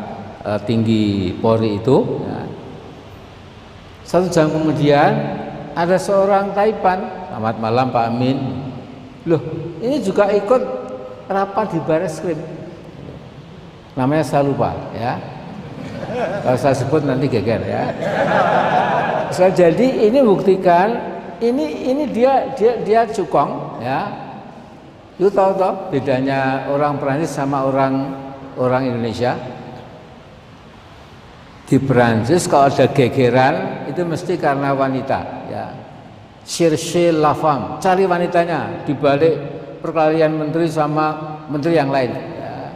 e, 0.45 0.51
tinggi 0.69 1.33
Polri 1.41 1.81
itu 1.81 2.23
ya. 2.23 2.45
satu 4.05 4.29
jam 4.29 4.53
kemudian 4.53 5.11
ada 5.77 6.01
seorang 6.01 6.57
Taipan. 6.57 7.29
Selamat 7.29 7.57
malam 7.61 7.87
Pak 7.93 8.05
Amin. 8.09 8.39
Loh 9.29 9.43
ini 9.85 10.01
juga 10.01 10.33
ikut 10.33 10.63
rapat 11.29 11.77
di 11.77 11.79
Baris 11.85 12.17
Krim. 12.17 12.41
Namanya 13.93 14.25
saya 14.25 14.49
lupa 14.49 14.73
ya. 14.97 15.21
Kalau 16.17 16.57
saya 16.57 16.73
sebut 16.73 17.05
nanti 17.05 17.29
geger 17.29 17.61
ya. 17.61 17.93
Saya 19.29 19.53
jadi 19.53 20.09
ini 20.09 20.25
buktikan 20.25 20.97
ini 21.45 21.93
ini 21.93 22.09
dia 22.09 22.57
dia 22.57 22.81
dia 22.81 23.01
cukong 23.05 23.85
ya. 23.85 24.09
Lu 25.21 25.29
tahu 25.29 25.61
toh? 25.61 25.93
Bedanya 25.93 26.73
orang 26.73 26.97
Perancis 26.97 27.37
sama 27.37 27.69
orang 27.69 28.17
orang 28.57 28.89
Indonesia? 28.89 29.37
Di 31.67 31.77
Perancis 31.83 32.49
kalau 32.49 32.71
ada 32.71 32.87
gegeran 32.89 33.85
itu 33.91 34.01
mesti 34.07 34.39
karena 34.39 34.71
wanita 34.71 35.36
ya. 35.51 35.67
Sirse 36.47 37.11
Lafam, 37.11 37.83
cari 37.83 38.07
wanitanya 38.07 38.87
di 38.87 38.95
balik 38.95 39.35
perkelahian 39.83 40.31
menteri 40.31 40.71
sama 40.71 41.43
menteri 41.51 41.75
yang 41.75 41.91
lain. 41.91 42.15
Ya. 42.15 42.71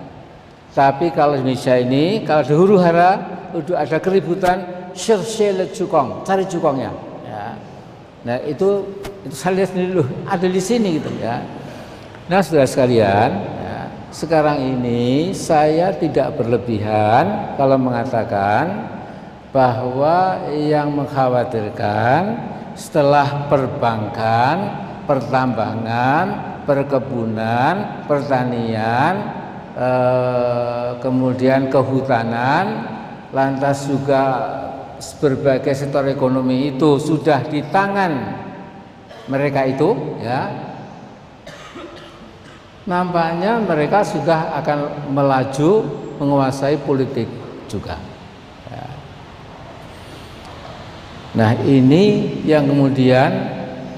Tapi 0.75 1.15
kalau 1.15 1.39
Indonesia 1.39 1.79
ini, 1.79 2.27
kalau 2.27 2.43
ada 2.43 2.55
huru 2.59 2.77
hara, 2.83 3.11
udah 3.55 3.87
ada 3.87 4.03
keributan, 4.03 4.91
Sirse 4.91 5.55
Cukong, 5.71 6.27
cari 6.27 6.43
cukongnya. 6.51 6.91
Ya. 7.23 7.55
Nah 8.27 8.37
itu 8.43 8.91
itu 9.23 9.35
saya 9.37 9.63
lihat 9.63 9.71
sendiri 9.71 9.93
loh, 10.03 10.09
ada 10.27 10.47
di 10.49 10.63
sini 10.63 10.97
gitu 10.99 11.11
ya. 11.23 11.45
Nah 12.27 12.41
saudara 12.43 12.67
sekalian, 12.67 13.31
ya, 13.39 13.79
sekarang 14.11 14.59
ini 14.59 15.31
saya 15.37 15.95
tidak 15.95 16.35
berlebihan 16.41 17.55
kalau 17.55 17.79
mengatakan 17.79 18.91
bahwa 19.51 20.47
yang 20.51 20.95
mengkhawatirkan 20.95 22.39
setelah 22.75 23.51
perbankan, 23.51 24.57
pertambangan, 25.07 26.25
perkebunan, 26.69 28.05
pertanian, 28.07 29.15
eh, 29.75 30.91
kemudian 31.03 31.73
kehutanan, 31.73 32.87
lantas 33.35 33.91
juga 33.91 34.23
berbagai 35.23 35.73
sektor 35.73 36.05
ekonomi 36.07 36.77
itu 36.77 37.01
sudah 37.01 37.43
di 37.49 37.65
tangan 37.71 38.13
mereka 39.31 39.65
itu, 39.67 40.19
ya. 40.21 40.69
Nampaknya 42.85 43.63
mereka 43.63 44.03
sudah 44.03 44.57
akan 44.59 45.11
melaju 45.15 45.71
menguasai 46.19 46.75
politik 46.83 47.29
juga. 47.71 48.10
Nah 51.31 51.55
ini 51.63 52.39
yang 52.43 52.67
kemudian 52.67 53.31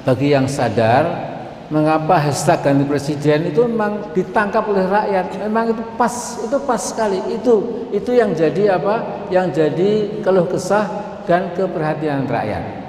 bagi 0.05 0.37
yang 0.37 0.45
sadar 0.45 1.33
mengapa 1.73 2.21
hashtag 2.21 2.61
ganti 2.61 2.85
presiden 2.85 3.49
itu 3.49 3.64
memang 3.64 4.12
ditangkap 4.12 4.61
oleh 4.68 4.85
rakyat? 4.85 5.40
Memang 5.49 5.73
itu 5.73 5.83
pas 5.97 6.12
itu 6.45 6.57
pas 6.68 6.83
sekali. 6.85 7.18
Itu 7.33 7.88
itu 7.88 8.12
yang 8.12 8.37
jadi 8.37 8.77
apa? 8.77 9.27
Yang 9.33 9.47
jadi 9.57 9.90
keluh 10.21 10.45
kesah 10.45 10.85
dan 11.25 11.57
keperhatian 11.57 12.29
rakyat. 12.29 12.85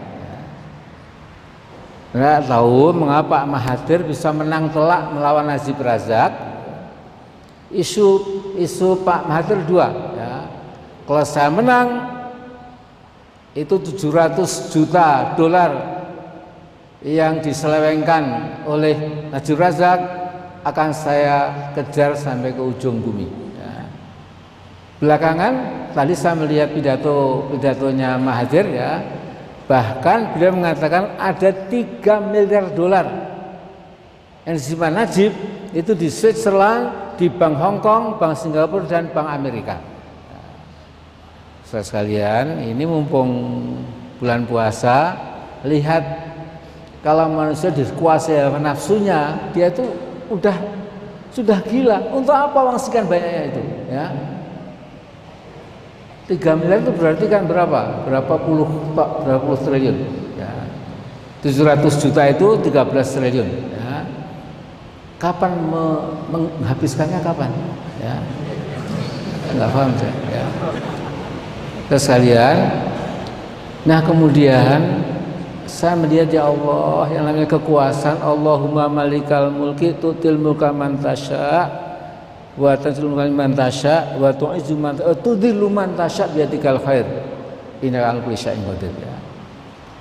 Nggak 2.13 2.45
tahu 2.45 2.93
mengapa 2.93 3.41
Mahathir 3.47 4.05
bisa 4.05 4.29
menang 4.29 4.69
telak 4.69 5.09
melawan 5.15 5.49
Najib 5.49 5.79
Razak? 5.79 6.51
Isu 7.73 8.05
isu 8.59 9.01
Pak 9.01 9.25
Mahathir 9.25 9.65
dua 9.65 9.89
ya. 10.13 10.45
kalau 11.09 11.25
saya 11.25 11.49
menang 11.49 12.12
itu 13.53 13.77
700 13.77 14.73
juta 14.73 15.37
dolar 15.37 15.71
yang 17.05 17.37
diselewengkan 17.43 18.23
oleh 18.65 19.27
Najib 19.29 19.61
Razak 19.61 19.99
akan 20.63 20.89
saya 20.95 21.69
kejar 21.77 22.17
sampai 22.17 22.55
ke 22.55 22.61
ujung 22.63 22.97
bumi. 23.03 23.27
Ya. 23.59 23.85
Belakangan 24.97 25.53
tadi 25.93 26.17
saya 26.17 26.33
melihat 26.39 26.73
pidato 26.73 27.45
pidatonya 27.53 28.17
Mahathir 28.17 28.65
ya, 28.71 29.03
bahkan 29.69 30.33
beliau 30.33 30.57
mengatakan 30.57 31.13
ada 31.19 31.51
3 31.51 32.01
miliar 32.31 32.73
dolar 32.73 33.05
yang 34.49 34.55
disimpan 34.57 35.03
Najib 35.03 35.31
itu 35.75 35.91
di 35.93 36.07
Switzerland, 36.09 37.15
di 37.21 37.29
Bank 37.29 37.55
Hong 37.59 37.79
Kong, 37.83 38.17
Bank 38.17 38.33
Singapura 38.39 38.87
dan 38.87 39.11
Bank 39.11 39.29
Amerika. 39.29 39.92
Saudara 41.73 41.89
sekalian, 41.89 42.69
ini 42.69 42.85
mumpung 42.85 43.33
bulan 44.21 44.45
puasa, 44.45 45.17
lihat 45.65 46.05
kalau 47.01 47.25
manusia 47.33 47.73
dikuasai 47.73 48.45
nafsunya, 48.61 49.49
dia 49.57 49.73
itu 49.73 49.81
udah 50.29 50.53
sudah 51.33 51.57
gila. 51.65 52.13
Untuk 52.13 52.29
apa 52.29 52.53
uang 52.53 52.77
sekian 52.77 53.09
banyaknya 53.09 53.43
itu? 53.49 53.61
Ya, 53.89 54.05
3 56.29 56.61
miliar 56.61 56.85
itu 56.85 56.93
berarti 56.93 57.25
kan 57.25 57.49
berapa? 57.49 58.05
Berapa 58.05 58.33
puluh 58.37 58.69
berapa 58.93 59.41
puluh 59.41 59.57
triliun? 59.65 59.97
Ya. 60.37 60.53
700 61.41 61.89
juta 61.97 62.21
itu 62.29 62.69
13 62.69 63.17
triliun. 63.17 63.49
Ya. 63.49 64.05
Kapan 65.17 65.57
menghabiskannya 66.29 67.17
kapan? 67.25 67.49
Ya. 67.97 68.21
Enggak 69.57 69.69
paham 69.73 69.89
saya. 69.97 70.13
Ya 70.29 70.45
sekalian. 71.91 72.57
Nah 73.83 73.99
kemudian 73.99 75.03
saya 75.67 75.99
melihat 75.99 76.29
ya 76.31 76.43
Allah 76.47 77.11
yang 77.11 77.23
namanya 77.27 77.49
kekuasaan 77.59 78.23
Allahumma 78.23 78.87
malikal 78.87 79.51
mulki 79.51 79.91
tutil 79.99 80.39
mulka 80.39 80.71
man 80.71 80.95
tasya 81.01 81.67
wa 82.55 82.71
tanzilul 82.77 83.17
mulka 83.17 83.27
man 83.27 83.51
tasya 83.51 84.15
wa 84.15 84.31
tu'izzu 84.31 84.77
man 84.79 84.95
tasya 84.95 85.17
tudhillu 85.19 85.67
man 85.67 85.91
tasya 85.97 86.31
khair 86.31 87.07
innaka 87.83 88.05
ala 88.15 88.21
qadir 88.23 88.93
ya. 88.95 89.15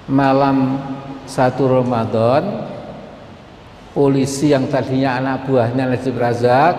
Malam 0.07 0.79
satu 1.27 1.67
Ramadan 1.67 2.69
polisi 3.97 4.53
yang 4.53 4.69
tadinya 4.71 5.19
anak 5.19 5.49
buahnya 5.51 5.89
Najib 5.89 6.15
Razak 6.21 6.75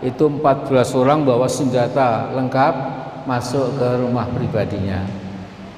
itu 0.00 0.24
14 0.26 0.96
orang 0.96 1.28
bawa 1.28 1.44
senjata 1.44 2.32
lengkap 2.32 2.74
masuk 3.30 3.78
ke 3.78 3.88
rumah 4.02 4.26
pribadinya. 4.26 5.06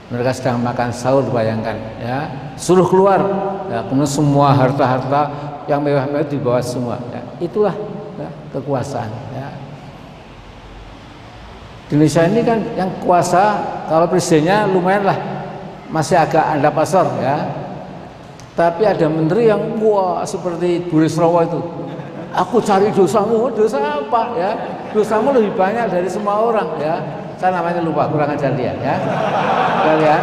Mereka 0.09 0.33
sedang 0.33 0.61
makan 0.65 0.89
sahur 0.89 1.25
bayangkan 1.29 1.77
ya. 2.01 2.19
Suruh 2.57 2.89
keluar. 2.89 3.21
Ya, 3.69 3.85
kemudian 3.89 4.09
semua 4.09 4.53
harta-harta 4.53 5.33
yang 5.65 5.81
mewah-mewah 5.81 6.29
dibawa 6.29 6.61
semua 6.61 6.99
ya, 7.09 7.23
itulah 7.39 7.73
ya, 8.19 8.29
kekuasaan 8.51 9.09
ya. 9.33 9.49
di 11.89 11.97
Indonesia 11.97 12.23
ini 12.27 12.41
kan 12.43 12.59
yang 12.75 12.91
kuasa 13.01 13.63
kalau 13.89 14.09
presidennya 14.09 14.69
lumayan 14.69 15.09
lah. 15.13 15.19
Masih 15.93 16.17
agak 16.17 16.45
anda 16.49 16.73
pasar 16.73 17.05
ya. 17.21 17.37
Tapi 18.57 18.85
ada 18.85 19.09
menteri 19.09 19.49
yang 19.49 19.77
wah 19.81 20.25
seperti 20.25 20.89
Bu 20.89 21.05
Risrawa 21.05 21.45
itu. 21.45 21.61
Aku 22.33 22.65
cari 22.65 22.89
dosamu. 22.93 23.53
Dosa 23.53 24.01
apa 24.01 24.37
ya? 24.37 24.51
Dosamu 24.97 25.37
lebih 25.37 25.53
banyak 25.53 25.93
dari 25.93 26.09
semua 26.09 26.41
orang 26.41 26.69
ya 26.81 27.22
saya 27.43 27.59
namanya 27.59 27.83
lupa 27.83 28.07
kurang 28.07 28.31
ajar 28.39 28.55
dia 28.55 28.71
ya. 28.79 28.95
Kalian 29.83 30.23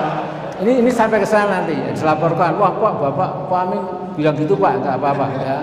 ini 0.64 0.72
ini 0.80 0.88
sampai 0.88 1.20
ke 1.20 1.28
sana 1.28 1.60
nanti 1.60 1.76
ya, 1.76 1.92
dilaporkan. 1.92 2.56
Wah 2.56 2.72
pak 2.72 2.94
bapak 2.96 3.30
pak 3.52 3.60
Amin 3.68 3.84
bilang 4.16 4.40
gitu 4.40 4.56
pak 4.56 4.80
nggak 4.80 4.96
apa-apa 4.96 5.28
ya. 5.44 5.58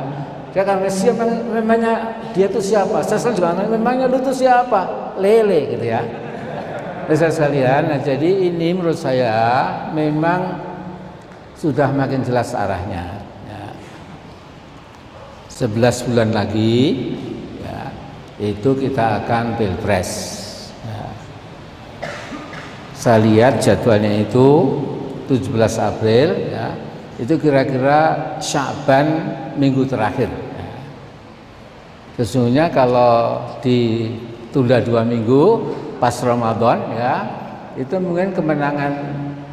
Dia 0.53 0.62
kan 0.69 0.85
siapa 0.85 1.25
memangnya 1.25 2.21
dia 2.37 2.53
itu 2.53 2.61
siapa? 2.61 3.01
Saya 3.01 3.33
juga 3.33 3.57
memangnya 3.57 4.05
lu 4.05 4.21
itu 4.21 4.37
siapa? 4.37 5.16
Lele 5.16 5.73
gitu 5.73 5.85
ya. 5.88 6.05
Saya 7.09 7.33
sekalian 7.33 7.88
nah 7.88 8.05
jadi 8.05 8.53
ini 8.53 8.77
menurut 8.77 9.01
saya 9.01 9.64
memang 9.97 10.61
sudah 11.57 11.88
makin 11.88 12.21
jelas 12.21 12.53
arahnya 12.53 13.25
ya. 13.49 13.64
11 15.49 16.12
bulan 16.12 16.37
lagi 16.37 17.16
ya, 17.64 17.81
itu 18.45 18.77
kita 18.77 19.25
akan 19.25 19.57
pilpres 19.57 20.45
saya 23.07 23.23
lihat 23.23 23.62
jadwalnya 23.62 24.27
itu 24.27 24.83
17 25.31 25.55
April 25.79 26.51
ya. 26.51 26.75
Itu 27.23 27.38
kira-kira 27.38 28.35
Syaban 28.42 29.07
minggu 29.55 29.87
terakhir 29.87 30.27
ya. 30.27 30.66
sesungguhnya 32.19 32.66
kalau 32.75 33.47
ditunda 33.62 34.83
dua 34.83 35.07
minggu 35.07 35.62
pas 36.03 36.19
Ramadan 36.19 36.83
ya 36.99 37.14
itu 37.79 37.95
mungkin 38.03 38.35
kemenangan 38.35 38.92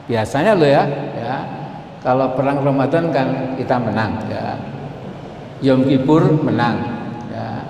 biasanya 0.10 0.58
loh 0.58 0.68
ya 0.74 0.84
ya. 1.14 1.36
Kalau 2.02 2.36
perang 2.36 2.58
Ramadan 2.66 3.14
kan 3.14 3.54
kita 3.54 3.78
menang 3.78 4.18
ya. 4.34 4.58
Yom 5.62 5.86
Kippur 5.86 6.42
menang 6.42 6.82
ya. 7.30 7.62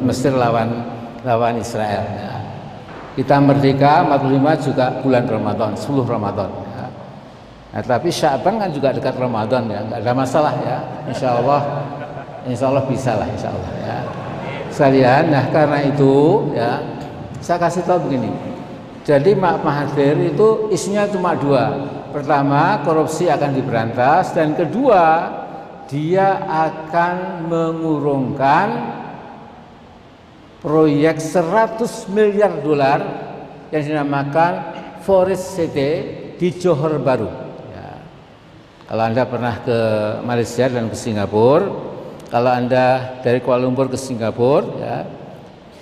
Mesir 0.00 0.32
lawan 0.32 0.72
lawan 1.20 1.60
Israel 1.60 2.02
ya 2.16 2.37
kita 3.18 3.42
merdeka 3.42 4.06
45 4.06 4.66
juga 4.70 4.86
bulan 5.02 5.26
Ramadan, 5.26 5.74
10 5.74 6.06
Ramadan. 6.06 6.46
Ya. 6.54 6.86
Nah, 7.74 7.82
tapi 7.82 8.14
Syaban 8.14 8.62
kan 8.62 8.70
juga 8.70 8.94
dekat 8.94 9.18
Ramadan 9.18 9.66
ya, 9.66 9.82
nggak 9.82 10.06
ada 10.06 10.12
masalah 10.14 10.54
ya. 10.62 10.78
Insya 11.10 11.34
Allah, 11.34 11.82
Insya 12.46 12.70
Allah 12.70 12.84
bisa 12.86 13.18
lah, 13.18 13.26
Insya 13.26 13.50
Allah 13.50 13.72
ya. 13.82 13.98
Sekalian, 14.70 15.34
nah 15.34 15.50
karena 15.50 15.82
itu 15.82 16.46
ya, 16.54 16.78
saya 17.42 17.58
kasih 17.58 17.82
tahu 17.82 18.06
begini. 18.06 18.30
Jadi 19.02 19.34
Mak 19.34 19.66
Mahathir 19.66 20.14
itu 20.22 20.70
isunya 20.70 21.10
cuma 21.10 21.34
dua. 21.34 21.74
Pertama, 22.14 22.86
korupsi 22.86 23.26
akan 23.26 23.50
diberantas 23.50 24.30
dan 24.30 24.54
kedua, 24.54 25.26
dia 25.90 26.38
akan 26.46 27.50
mengurungkan 27.50 28.94
proyek 30.58 31.22
100 31.22 32.10
miliar 32.10 32.52
dolar 32.58 33.00
yang 33.70 33.82
dinamakan 33.84 34.52
Forest 35.06 35.54
City 35.54 35.90
di 36.34 36.48
Johor 36.58 36.98
Baru. 36.98 37.30
Ya. 37.70 38.02
Kalau 38.90 39.02
Anda 39.06 39.22
pernah 39.26 39.54
ke 39.62 39.78
Malaysia 40.26 40.66
dan 40.66 40.90
ke 40.90 40.96
Singapura, 40.98 41.70
kalau 42.28 42.50
Anda 42.52 43.18
dari 43.24 43.40
Kuala 43.40 43.64
Lumpur 43.64 43.88
ke 43.88 43.96
Singapura 43.96 44.68
ya 44.76 44.96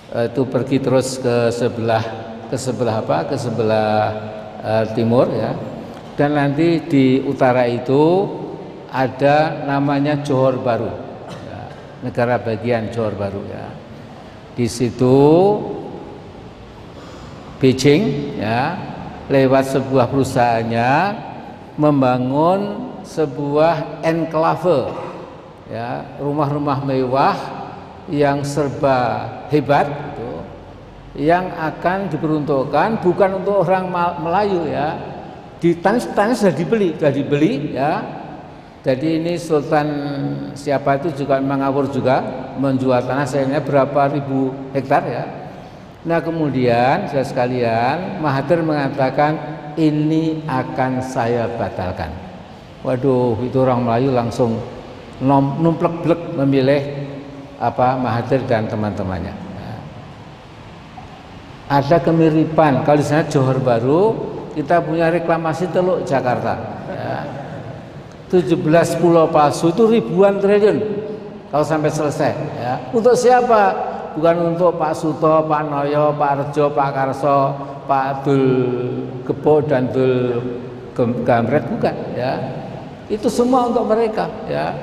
itu 0.07 0.47
pergi 0.47 0.79
terus 0.79 1.19
ke 1.19 1.51
sebelah 1.51 2.03
ke 2.47 2.55
sebelah 2.55 3.03
apa? 3.03 3.27
ke 3.27 3.35
sebelah 3.35 3.91
uh, 4.63 4.85
timur 4.95 5.27
ya. 5.35 5.51
Dan 6.17 6.33
nanti 6.33 6.81
di 6.81 7.21
utara 7.21 7.69
itu 7.69 8.25
ada 8.89 9.67
namanya 9.69 10.17
Johor 10.25 10.57
Baru. 10.57 10.89
Ya, 11.45 11.61
negara 12.01 12.41
bagian 12.41 12.89
Johor 12.89 13.13
Baru 13.13 13.45
ya. 13.45 13.76
Di 14.57 14.65
situ 14.65 15.21
Beijing 17.61 18.33
ya 18.41 18.73
lewat 19.29 19.69
sebuah 19.69 20.09
perusahaannya 20.09 20.93
membangun 21.77 22.89
sebuah 23.05 24.01
enklave 24.01 24.89
ya 25.69 26.09
rumah-rumah 26.17 26.81
mewah 26.81 27.37
yang 28.09 28.41
serba 28.41 29.29
hebat 29.53 29.85
gitu, 29.89 30.31
yang 31.21 31.53
akan 31.53 32.09
diperuntukkan 32.09 33.03
bukan 33.05 33.29
untuk 33.43 33.61
orang 33.61 33.93
Melayu 34.25 34.65
ya. 34.73 34.97
Di 35.57 35.77
tanah 35.77 36.33
sudah 36.33 36.53
dibeli 36.53 36.97
sudah 36.97 37.13
dibeli 37.13 37.77
ya 37.77 38.05
jadi 38.87 39.19
ini 39.19 39.35
Sultan 39.35 39.87
siapa 40.55 41.03
itu 41.03 41.11
juga 41.11 41.43
mengawur 41.43 41.91
juga 41.91 42.23
menjual 42.55 43.03
tanah 43.03 43.27
sayangnya 43.27 43.59
berapa 43.59 44.15
ribu 44.15 44.55
hektar 44.71 45.03
ya 45.03 45.23
nah 46.07 46.23
kemudian 46.23 47.11
saya 47.11 47.27
sekalian 47.27 48.23
Mahathir 48.23 48.63
mengatakan 48.63 49.35
ini 49.75 50.47
akan 50.47 51.03
saya 51.03 51.51
batalkan 51.59 52.27
Waduh, 52.85 53.41
itu 53.41 53.57
orang 53.59 53.83
Melayu 53.83 54.13
langsung 54.13 54.61
numplek-blek 55.59 56.37
memilih 56.37 57.09
apa 57.57 57.97
Mahathir 57.97 58.45
dan 58.45 58.69
teman-temannya. 58.69 59.33
Nah. 59.33 59.79
Ada 61.81 61.97
kemiripan 61.99 62.85
kalau 62.85 63.01
di 63.01 63.05
sana 63.05 63.25
Johor 63.25 63.57
Baru 63.59 64.01
kita 64.53 64.79
punya 64.85 65.09
reklamasi 65.09 65.67
Teluk 65.73 66.05
Jakarta. 66.05 66.76
Ya. 68.27 68.39
17 68.43 68.99
pulau 68.99 69.31
palsu 69.31 69.71
itu 69.71 69.83
ribuan 69.87 70.39
triliun 70.43 70.77
kalau 71.47 71.63
sampai 71.63 71.91
selesai. 71.91 72.31
Ya. 72.59 72.73
Untuk 72.91 73.15
siapa? 73.15 73.95
Bukan 74.17 74.57
untuk 74.57 74.81
Pak 74.81 74.97
Suto, 74.97 75.45
Pak 75.45 75.61
Noyo, 75.69 76.09
Pak 76.17 76.31
Rejo, 76.41 76.73
Pak 76.73 76.89
Karso, 76.89 77.53
Pak 77.87 78.27
Dul 78.27 78.43
Gebo 79.23 79.63
dan 79.63 79.87
Dul 79.95 80.43
Gamret 81.23 81.63
bukan 81.69 81.95
ya 82.17 82.33
itu 83.07 83.29
semua 83.29 83.69
untuk 83.69 83.85
mereka 83.85 84.25
ya 84.49 84.73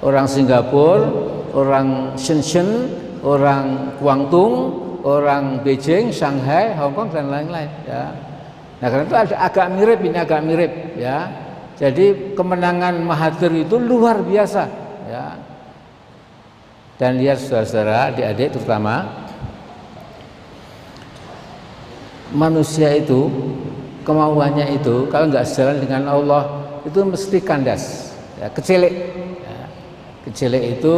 orang 0.00 0.30
Singapura 0.30 1.10
orang 1.50 2.14
Shenzhen 2.14 2.86
orang 3.26 3.98
Guangdong 3.98 4.54
orang 5.02 5.60
Beijing 5.66 6.14
Shanghai 6.14 6.72
Hong 6.78 6.94
Kong 6.94 7.10
dan 7.10 7.28
lain-lain 7.28 7.68
ya 7.84 8.14
nah 8.80 8.88
karena 8.88 9.04
itu 9.04 9.16
ada 9.18 9.36
agak 9.44 9.66
mirip 9.74 9.98
ini 10.06 10.16
agak 10.16 10.40
mirip 10.46 10.72
ya 10.94 11.28
jadi 11.80 12.36
kemenangan 12.36 13.00
Mahathir 13.00 13.48
itu 13.56 13.80
luar 13.80 14.20
biasa. 14.20 14.68
Ya. 15.08 15.40
Dan 17.00 17.16
lihat 17.16 17.40
saudara-saudara 17.40 18.12
adik-adik 18.12 18.52
terutama 18.52 19.08
manusia 22.36 22.92
itu 22.92 23.32
kemauannya 24.04 24.76
itu 24.76 25.08
kalau 25.08 25.32
nggak 25.32 25.48
sejalan 25.48 25.80
dengan 25.80 26.02
Allah 26.12 26.42
itu 26.84 27.00
mesti 27.00 27.40
kandas. 27.40 28.12
Ya, 28.36 28.52
kecilik. 28.52 28.92
Ya. 29.40 29.64
kecilik 30.28 30.62
itu 30.76 30.96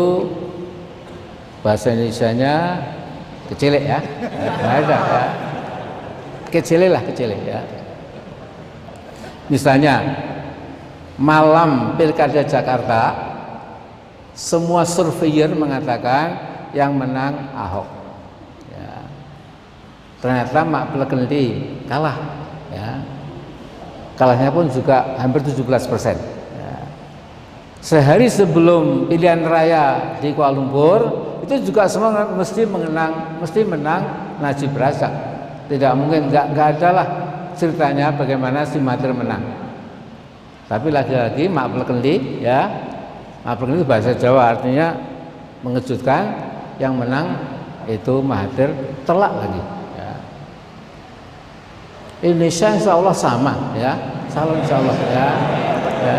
bahasa 1.62 1.94
Indonesia-nya 1.94 2.82
kecilik 3.54 3.86
ya. 3.86 4.02
Nggak 4.02 4.74
ada 4.82 4.98
ya. 4.98 5.24
Kecilik 6.50 6.90
lah 6.90 7.02
kecilik 7.06 7.38
ya. 7.46 7.62
Misalnya 9.46 9.94
malam 11.20 11.96
pilkada 12.00 12.44
Jakarta 12.44 13.02
semua 14.32 14.88
surveyor 14.88 15.52
mengatakan 15.52 16.52
yang 16.72 16.96
menang 16.96 17.52
Ahok 17.52 17.88
ya. 18.72 19.04
ternyata 20.24 20.64
Mak 20.64 20.84
Plekendi 20.96 21.44
kalah 21.84 22.16
ya 22.72 23.12
kalahnya 24.16 24.54
pun 24.54 24.70
juga 24.70 25.16
hampir 25.18 25.42
17 25.42 25.90
persen. 25.90 26.16
Ya. 26.54 26.76
Sehari 27.82 28.30
sebelum 28.30 29.10
pilihan 29.10 29.42
raya 29.42 30.18
di 30.22 30.30
Kuala 30.30 30.54
Lumpur 30.54 31.00
itu 31.42 31.72
juga 31.72 31.90
semua 31.90 32.30
mesti 32.30 32.62
mengenang, 32.62 33.42
mesti 33.42 33.60
menang 33.66 34.02
Najib 34.38 34.70
Razak. 34.78 35.10
Tidak 35.66 35.92
mungkin, 35.98 36.30
nggak 36.30 36.46
nggak 36.54 36.68
ada 36.78 36.88
lah 36.94 37.06
ceritanya 37.58 38.14
bagaimana 38.14 38.62
si 38.62 38.78
Mahathir 38.78 39.10
menang. 39.10 39.61
Tapi 40.72 40.88
lagi-lagi 40.88 41.52
Mak 41.52 41.84
Kendi 41.84 42.40
ya, 42.40 42.64
Mak 43.44 43.60
Kendi 43.60 43.76
itu 43.76 43.84
bahasa 43.84 44.16
Jawa 44.16 44.56
artinya 44.56 44.96
mengejutkan 45.60 46.32
yang 46.80 46.96
menang 46.96 47.36
itu 47.84 48.24
Mahathir 48.24 48.72
telak 49.04 49.36
lagi. 49.36 49.82
Indonesia 52.22 52.78
insya 52.78 52.94
Allah 52.94 53.10
sama 53.10 53.74
ya 53.74 53.98
salam 54.30 54.54
insya 54.62 54.78
Allah 54.78 54.94
ya, 55.10 55.28
ya. 56.06 56.18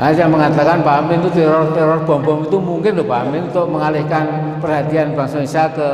Nah, 0.00 0.12
yang 0.16 0.32
mengatakan 0.32 0.80
Pak 0.80 0.96
Amin 0.96 1.20
itu 1.24 1.40
teror-teror 1.40 2.04
bom-bom 2.04 2.44
itu 2.44 2.56
mungkin 2.60 3.00
loh 3.00 3.08
Pak 3.08 3.20
Amin 3.24 3.48
untuk 3.48 3.68
mengalihkan 3.68 4.56
perhatian 4.60 5.16
bangsa 5.16 5.40
Indonesia 5.40 5.72
ke 5.72 5.88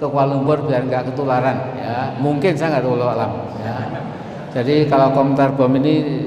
ke 0.00 0.04
Kuala 0.08 0.36
Lumpur 0.36 0.64
biar 0.64 0.84
nggak 0.84 1.12
ketularan 1.12 1.56
ya 1.76 2.16
mungkin 2.20 2.56
saya 2.56 2.76
nggak 2.76 2.84
tahu 2.84 2.96
alam 3.04 3.32
ya. 3.60 3.76
jadi 4.52 4.84
kalau 4.88 5.12
komentar 5.12 5.52
bom 5.52 5.72
ini 5.80 6.24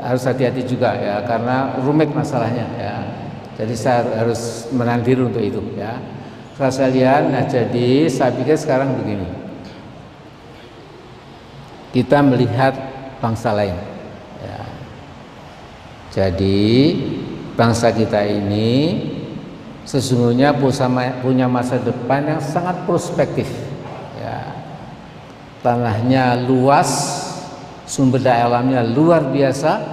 harus 0.00 0.22
hati-hati 0.24 0.64
juga 0.64 0.96
ya 0.96 1.22
karena 1.24 1.76
rumit 1.80 2.10
masalahnya 2.12 2.66
ya 2.80 2.96
jadi 3.60 3.74
saya 3.76 4.00
harus 4.24 4.72
menahan 4.72 5.04
untuk 5.28 5.44
itu 5.44 5.60
ya 5.76 6.00
lihat 6.92 7.28
nah 7.28 7.44
jadi 7.44 8.08
saya 8.08 8.32
pikir 8.36 8.56
sekarang 8.56 8.96
begini 9.00 9.40
kita 11.90 12.22
melihat 12.22 12.74
bangsa 13.18 13.50
lain. 13.50 13.74
Ya. 14.40 14.60
Jadi 16.10 16.62
bangsa 17.58 17.90
kita 17.90 18.22
ini 18.26 19.10
sesungguhnya 19.82 20.54
punya 21.22 21.50
masa 21.50 21.82
depan 21.82 22.30
yang 22.30 22.42
sangat 22.42 22.86
prospektif. 22.86 23.50
Ya. 24.22 24.54
Tanahnya 25.66 26.38
luas, 26.46 26.88
sumber 27.90 28.22
daya 28.22 28.46
alamnya 28.46 28.86
luar 28.86 29.26
biasa. 29.28 29.89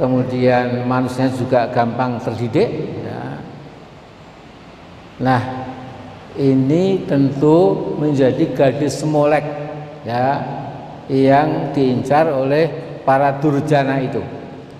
Kemudian 0.00 0.88
manusianya 0.88 1.36
juga 1.36 1.68
gampang 1.68 2.16
terdidik. 2.24 2.72
Ya. 3.04 3.44
Nah, 5.20 5.42
ini 6.40 7.04
tentu 7.04 7.92
menjadi 8.00 8.56
gadis 8.56 9.04
molek 9.04 9.44
ya 10.08 10.40
yang 11.10 11.74
diincar 11.74 12.30
oleh 12.30 12.70
para 13.02 13.36
durjana 13.42 13.98
itu. 13.98 14.22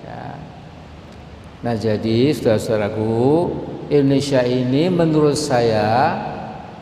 Ya. 0.06 0.38
Nah 1.66 1.74
jadi 1.74 2.30
saudara-saudaraku 2.30 3.18
Indonesia 3.90 4.46
ini 4.46 4.86
menurut 4.86 5.34
saya 5.34 6.16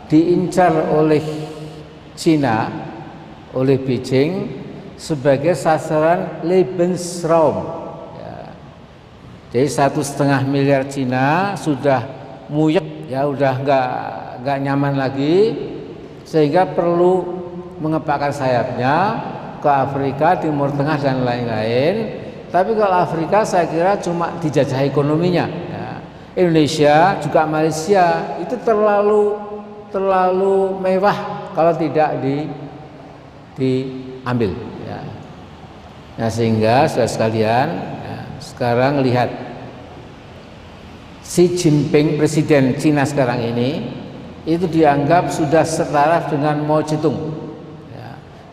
diincar 0.06 0.92
oleh 0.92 1.24
Cina, 2.12 2.68
oleh 3.56 3.80
Beijing 3.80 4.52
sebagai 5.00 5.56
sasaran 5.56 6.44
Lebensraum. 6.44 7.87
Jadi 9.48 9.68
satu 9.68 10.04
setengah 10.04 10.44
miliar 10.44 10.84
Cina 10.92 11.56
sudah 11.56 12.04
muyek 12.52 13.08
ya 13.08 13.24
udah 13.24 13.54
nggak 13.64 13.88
nggak 14.44 14.58
nyaman 14.60 14.94
lagi 15.00 15.56
sehingga 16.28 16.68
perlu 16.68 17.24
mengepakkan 17.80 18.28
sayapnya 18.28 18.96
ke 19.64 19.68
Afrika, 19.68 20.36
Timur 20.36 20.68
Tengah 20.76 21.00
dan 21.00 21.24
lain-lain. 21.24 22.20
Tapi 22.52 22.76
kalau 22.76 22.96
Afrika 23.00 23.44
saya 23.44 23.64
kira 23.68 23.96
cuma 24.00 24.36
dijajah 24.40 24.84
ekonominya. 24.84 25.48
Ya. 25.48 25.88
Indonesia 26.36 27.16
juga 27.20 27.48
Malaysia 27.48 28.36
itu 28.40 28.56
terlalu 28.60 29.36
terlalu 29.88 30.76
mewah 30.80 31.16
kalau 31.56 31.72
tidak 31.72 32.20
di 32.20 32.48
diambil. 33.56 34.52
Ya. 34.84 35.00
Nah 36.20 36.28
sehingga 36.28 36.84
saudara 36.88 37.08
sekalian 37.08 37.97
sekarang 38.54 39.04
lihat. 39.04 39.28
Xi 41.28 41.60
Jinping 41.60 42.16
presiden 42.16 42.80
Cina 42.80 43.04
sekarang 43.04 43.44
ini 43.44 43.84
itu 44.48 44.64
dianggap 44.64 45.28
sudah 45.28 45.60
setara 45.60 46.24
dengan 46.24 46.64
Mao 46.64 46.80
Zedong. 46.80 47.48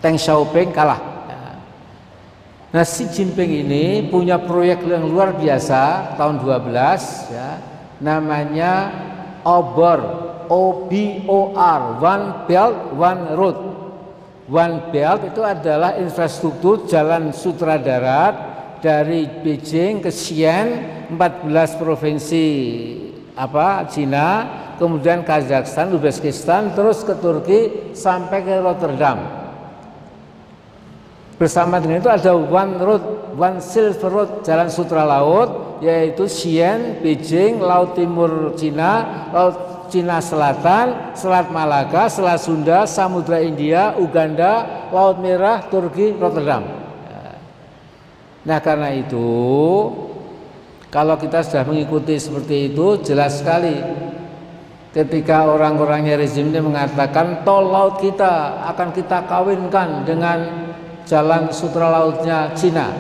Deng 0.06 0.22
Xiaoping 0.22 0.70
kalah. 0.70 1.02
Ya. 1.26 1.58
Nah 2.76 2.86
Xi 2.86 3.10
Jinping 3.10 3.66
ini 3.66 4.06
punya 4.06 4.38
proyek 4.38 4.86
yang 4.86 5.10
luar 5.10 5.34
biasa 5.34 6.14
tahun 6.14 6.46
12 6.46 7.34
ya. 7.34 7.50
Namanya 8.04 8.74
OBOR 9.42 10.00
O 10.46 10.86
B 10.86 11.26
O 11.26 11.58
R 11.58 11.82
One 11.98 12.26
Belt 12.46 12.78
One 12.94 13.24
Road. 13.34 13.58
One 14.46 14.94
Belt 14.94 15.26
itu 15.26 15.42
adalah 15.42 15.98
infrastruktur 15.98 16.86
jalan 16.86 17.34
sutra 17.34 17.82
darat 17.82 18.55
dari 18.84 19.28
Beijing 19.28 20.04
ke 20.04 20.12
Xi'an 20.12 20.68
14 21.14 21.82
provinsi 21.82 22.46
apa 23.36 23.86
Cina 23.92 24.28
kemudian 24.80 25.24
Kazakhstan 25.28 25.92
Uzbekistan 25.92 26.72
terus 26.76 27.04
ke 27.04 27.16
Turki 27.20 27.60
sampai 27.96 28.40
ke 28.44 28.56
Rotterdam 28.64 29.46
Bersama 31.36 31.84
dengan 31.84 32.00
itu 32.00 32.08
ada 32.08 32.32
One 32.32 32.80
Road, 32.80 33.04
One 33.36 33.60
Silver 33.60 34.08
Road, 34.08 34.30
Jalan 34.48 34.72
Sutra 34.72 35.04
Laut, 35.04 35.84
yaitu 35.84 36.32
Xi'an, 36.32 37.04
Beijing, 37.04 37.60
Laut 37.60 37.92
Timur 37.92 38.56
Cina, 38.56 39.28
Laut 39.36 39.92
Cina 39.92 40.24
Selatan, 40.24 41.12
Selat 41.12 41.52
Malaka, 41.52 42.08
Selat 42.08 42.40
Sunda, 42.40 42.88
Samudra 42.88 43.44
India, 43.44 43.92
Uganda, 44.00 44.88
Laut 44.96 45.20
Merah, 45.20 45.60
Turki, 45.68 46.16
Rotterdam. 46.16 46.75
Nah 48.46 48.62
karena 48.62 48.94
itu, 48.94 49.26
kalau 50.94 51.18
kita 51.18 51.42
sudah 51.42 51.66
mengikuti 51.66 52.16
seperti 52.16 52.72
itu, 52.72 53.02
jelas 53.02 53.42
sekali 53.42 53.82
ketika 54.96 55.50
orang-orangnya 55.52 56.16
rezim 56.16 56.56
ini 56.56 56.64
mengatakan 56.64 57.44
tol 57.44 57.68
laut 57.68 58.00
kita 58.00 58.64
akan 58.72 58.96
kita 58.96 59.28
kawinkan 59.28 60.08
dengan 60.08 60.72
jalan 61.04 61.52
sutra 61.52 61.92
lautnya 61.92 62.54
Cina. 62.56 62.96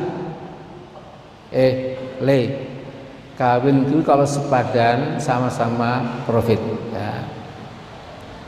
Eh, 1.55 1.95
le, 2.19 2.41
kawin 3.39 3.87
itu 3.87 4.03
kalau 4.03 4.27
sepadan 4.27 5.21
sama-sama 5.23 6.19
profit. 6.27 6.59
Ya. 6.91 7.23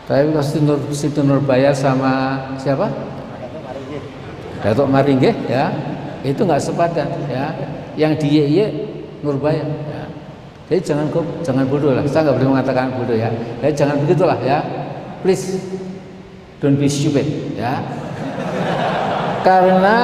Tapi 0.08 0.32
kalau 0.32 0.44
Situ, 0.92 1.20
Nur, 1.20 1.44
Nurbaya 1.44 1.76
sama 1.76 2.40
siapa? 2.60 2.88
Datuk 4.64 4.88
Maringgih 4.88 5.36
ya, 5.48 5.72
itu 6.28 6.44
nggak 6.44 6.60
sepadan 6.60 7.08
ya. 7.32 7.56
Yang 7.96 8.14
di 8.22 8.28
Ye 8.36 8.66
Nurbaya. 9.24 9.64
Ya. 9.64 10.04
Jadi 10.68 10.82
jangan 10.84 11.08
jangan 11.42 11.64
bodoh 11.72 11.96
lah. 11.96 12.04
Saya 12.06 12.28
nggak 12.28 12.36
boleh 12.44 12.50
mengatakan 12.60 12.92
bodoh 13.00 13.16
ya. 13.16 13.32
Jadi 13.64 13.74
jangan 13.74 13.96
begitulah 14.04 14.38
ya. 14.44 14.60
Please 15.24 15.58
don't 16.58 16.78
be 16.78 16.90
stupid 16.90 17.26
ya 17.54 17.78
karena 19.46 19.98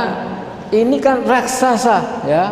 ini 0.70 1.02
kan 1.02 1.26
raksasa 1.26 2.26
ya 2.30 2.44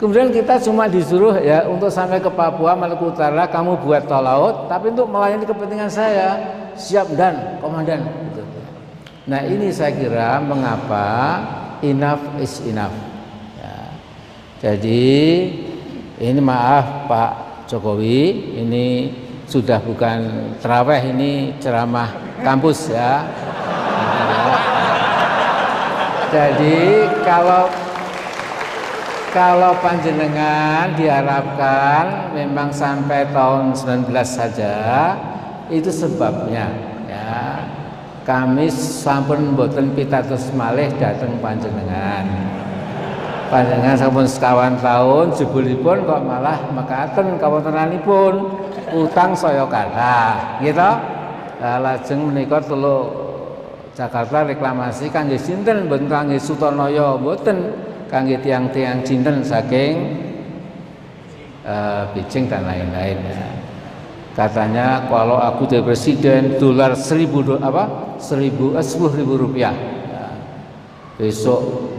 kemudian 0.00 0.32
kita 0.32 0.56
cuma 0.64 0.88
disuruh 0.88 1.36
ya 1.36 1.68
untuk 1.68 1.92
sampai 1.92 2.24
ke 2.24 2.30
Papua 2.32 2.72
Maluku 2.72 3.12
Utara 3.12 3.44
kamu 3.48 3.84
buat 3.84 4.08
tol 4.08 4.24
laut 4.24 4.72
tapi 4.72 4.92
untuk 4.92 5.12
melayani 5.12 5.44
kepentingan 5.44 5.92
saya 5.92 6.28
siap 6.78 7.12
dan 7.20 7.60
komandan 7.60 8.00
gitu. 8.32 8.42
nah 9.28 9.44
ini 9.44 9.68
saya 9.68 9.92
kira 9.92 10.40
mengapa 10.40 11.06
enough 11.82 12.22
is 12.42 12.60
enough. 12.66 12.94
Ya. 13.58 13.76
jadi 14.62 15.06
ini 16.18 16.40
maaf 16.42 17.06
Pak 17.06 17.32
Jokowi 17.70 18.56
ini 18.58 19.14
sudah 19.48 19.80
bukan 19.80 20.52
teraweh 20.60 21.12
ini 21.14 21.56
ceramah 21.62 22.40
kampus 22.42 22.92
ya. 22.92 23.24
Jadi 26.28 27.08
kalau 27.24 27.72
kalau 29.32 29.72
panjenengan 29.80 30.92
diharapkan 30.92 32.36
memang 32.36 32.68
sampai 32.68 33.32
tahun 33.32 33.72
19 33.72 34.12
saja 34.24 34.76
itu 35.72 35.88
sebabnya. 35.88 36.68
ya 36.68 36.87
kami 38.28 38.68
sampun 38.68 39.56
boten 39.56 39.96
pitados 39.96 40.52
malih 40.52 40.92
dateng 41.00 41.40
panjenengan. 41.40 42.28
Panjenengan 43.48 43.96
sampun 43.96 44.28
sekawan 44.28 44.76
tahun 44.76 45.32
jebulipun 45.32 46.04
kok 46.04 46.20
malah 46.28 46.60
mekaten 46.76 47.40
kawontenanipun 47.40 48.52
utang 48.92 49.32
saya 49.32 49.64
kata 49.64 50.60
gitu 50.60 50.90
lajeng 51.56 52.28
menika 52.28 52.60
teluk 52.60 53.08
Jakarta 53.96 54.44
reklamasi 54.44 55.08
kangge 55.08 55.40
sinten 55.40 55.88
mboten 55.88 56.12
kangge 56.12 56.36
Sutonoyo 56.36 57.16
mboten 57.16 57.72
kangge 58.12 58.38
tiang-tiang 58.44 59.02
sinten 59.02 59.40
saking 59.40 60.20
uh, 61.64 62.06
Beijing 62.12 62.46
dan 62.46 62.68
lain-lain. 62.68 63.18
Ya. 63.24 63.48
Katanya 64.38 65.02
kalau 65.10 65.34
aku 65.34 65.66
jadi 65.66 65.82
presiden 65.82 66.62
dolar 66.62 66.94
seribu 66.94 67.42
apa 67.58 68.07
seribu 68.18 68.74
eh, 68.76 68.84
sepuluh 68.84 69.14
ribu 69.14 69.34
rupiah 69.38 69.74
ya. 70.10 70.26
besok 71.16 71.90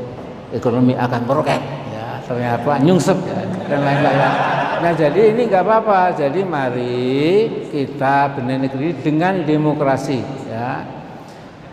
ekonomi 0.54 0.94
akan 0.96 1.22
meroket 1.26 1.62
ya 1.92 2.20
ternyata 2.24 2.78
nyungsep 2.84 3.18
ya, 3.26 3.42
dan 3.68 3.80
lain-lain 3.82 4.34
nah 4.80 4.94
jadi 4.96 5.22
ini 5.36 5.42
nggak 5.52 5.64
apa-apa 5.66 6.16
jadi 6.16 6.40
mari 6.46 7.68
kita 7.68 8.38
benar 8.40 8.64
negeri 8.64 8.96
dengan 9.04 9.44
demokrasi 9.44 10.20
ya 10.48 11.00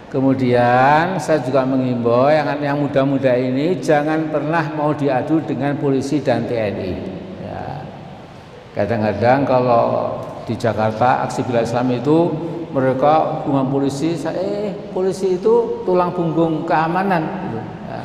Kemudian 0.07 1.19
saya 1.19 1.43
juga 1.43 1.67
mengimbau 1.67 2.31
yang 2.31 2.47
yang 2.63 2.79
muda-muda 2.79 3.35
ini 3.35 3.83
jangan 3.83 4.31
pernah 4.31 4.65
mau 4.73 4.95
diadu 4.95 5.43
dengan 5.43 5.75
polisi 5.77 6.23
dan 6.23 6.47
TNI. 6.47 6.93
Ya. 7.43 7.85
Kadang-kadang 8.71 9.43
kalau 9.43 10.17
di 10.47 10.55
Jakarta 10.55 11.27
aksi 11.27 11.43
bela 11.43 11.67
Islam 11.67 11.91
itu 11.91 12.33
mereka 12.77 13.41
hubungan 13.41 13.73
polisi, 13.73 14.12
saya 14.21 14.37
eh 14.37 14.77
polisi 14.93 15.41
itu 15.41 15.81
tulang 15.89 16.12
punggung 16.12 16.69
keamanan. 16.69 17.25
Gitu. 17.25 17.61
Ya. 17.89 18.01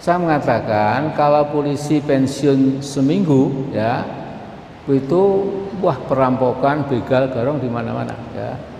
Saya 0.00 0.16
mengatakan 0.16 1.12
kalau 1.12 1.52
polisi 1.52 2.00
pensiun 2.00 2.80
seminggu, 2.80 3.68
ya 3.76 4.00
itu 4.88 5.22
wah 5.84 6.00
perampokan, 6.08 6.88
begal, 6.88 7.28
garong 7.28 7.60
di 7.60 7.68
mana-mana. 7.68 8.16
Ya 8.32 8.72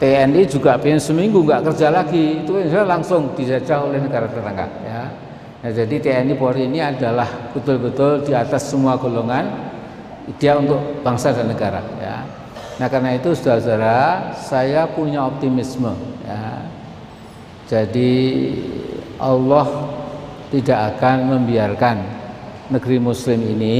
TNI 0.00 0.48
juga 0.48 0.80
pengen 0.80 0.96
seminggu 0.96 1.44
nggak 1.44 1.70
kerja 1.70 1.92
lagi 1.92 2.40
itu 2.40 2.56
langsung 2.88 3.36
dijajah 3.36 3.84
oleh 3.84 4.00
negara 4.00 4.24
tetangga 4.32 4.66
ya 4.80 5.12
nah, 5.60 5.70
jadi 5.70 5.94
TNI 6.00 6.34
Polri 6.40 6.64
ini 6.64 6.80
adalah 6.80 7.28
betul-betul 7.52 8.24
di 8.24 8.32
atas 8.32 8.72
semua 8.72 8.96
golongan 8.96 9.44
dia 10.40 10.56
untuk 10.56 11.04
bangsa 11.04 11.36
dan 11.36 11.52
negara 11.52 11.84
ya 12.00 12.19
nah 12.80 12.88
karena 12.88 13.20
itu 13.20 13.36
saudara-saudara 13.36 14.32
saya 14.40 14.88
punya 14.88 15.28
optimisme 15.28 15.92
ya 16.24 16.64
jadi 17.68 18.12
Allah 19.20 19.68
tidak 20.48 20.96
akan 20.96 21.16
membiarkan 21.36 21.96
negeri 22.72 22.96
muslim 22.96 23.44
ini 23.44 23.78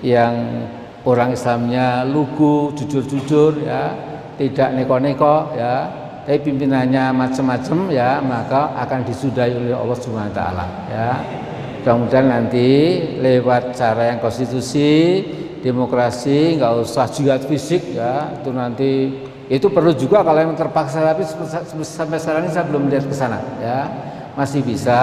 yang 0.00 0.64
orang 1.04 1.36
Islamnya 1.36 2.08
lugu 2.08 2.72
jujur-jujur 2.72 3.68
ya 3.68 3.92
tidak 4.40 4.80
neko-neko 4.80 5.52
ya 5.52 6.02
tapi 6.22 6.38
pimpinannya 6.38 7.10
macam-macam 7.10 7.90
ya 7.90 8.22
maka 8.22 8.78
akan 8.78 9.02
disudahi 9.02 9.58
oleh 9.58 9.74
Allah 9.74 9.98
Subhanahu 9.98 10.30
wa 10.30 10.36
taala 10.38 10.66
ya. 10.86 11.10
Mudah-mudahan 11.82 12.26
nanti 12.30 12.70
lewat 13.18 13.74
cara 13.74 14.14
yang 14.14 14.22
konstitusi, 14.22 15.18
demokrasi, 15.62 16.58
nggak 16.58 16.72
usah 16.82 17.06
jihad 17.08 17.46
fisik 17.46 17.94
ya, 17.94 18.34
itu 18.42 18.50
nanti 18.50 18.90
itu 19.46 19.66
perlu 19.70 19.94
juga 19.94 20.26
kalau 20.26 20.42
yang 20.42 20.58
terpaksa 20.58 21.00
tapi 21.02 21.22
sampai 21.86 22.18
sekarang 22.18 22.48
ini 22.48 22.52
saya 22.52 22.66
belum 22.66 22.90
melihat 22.90 23.06
ke 23.06 23.14
sana 23.14 23.38
ya. 23.62 23.80
Masih 24.34 24.64
bisa 24.64 24.98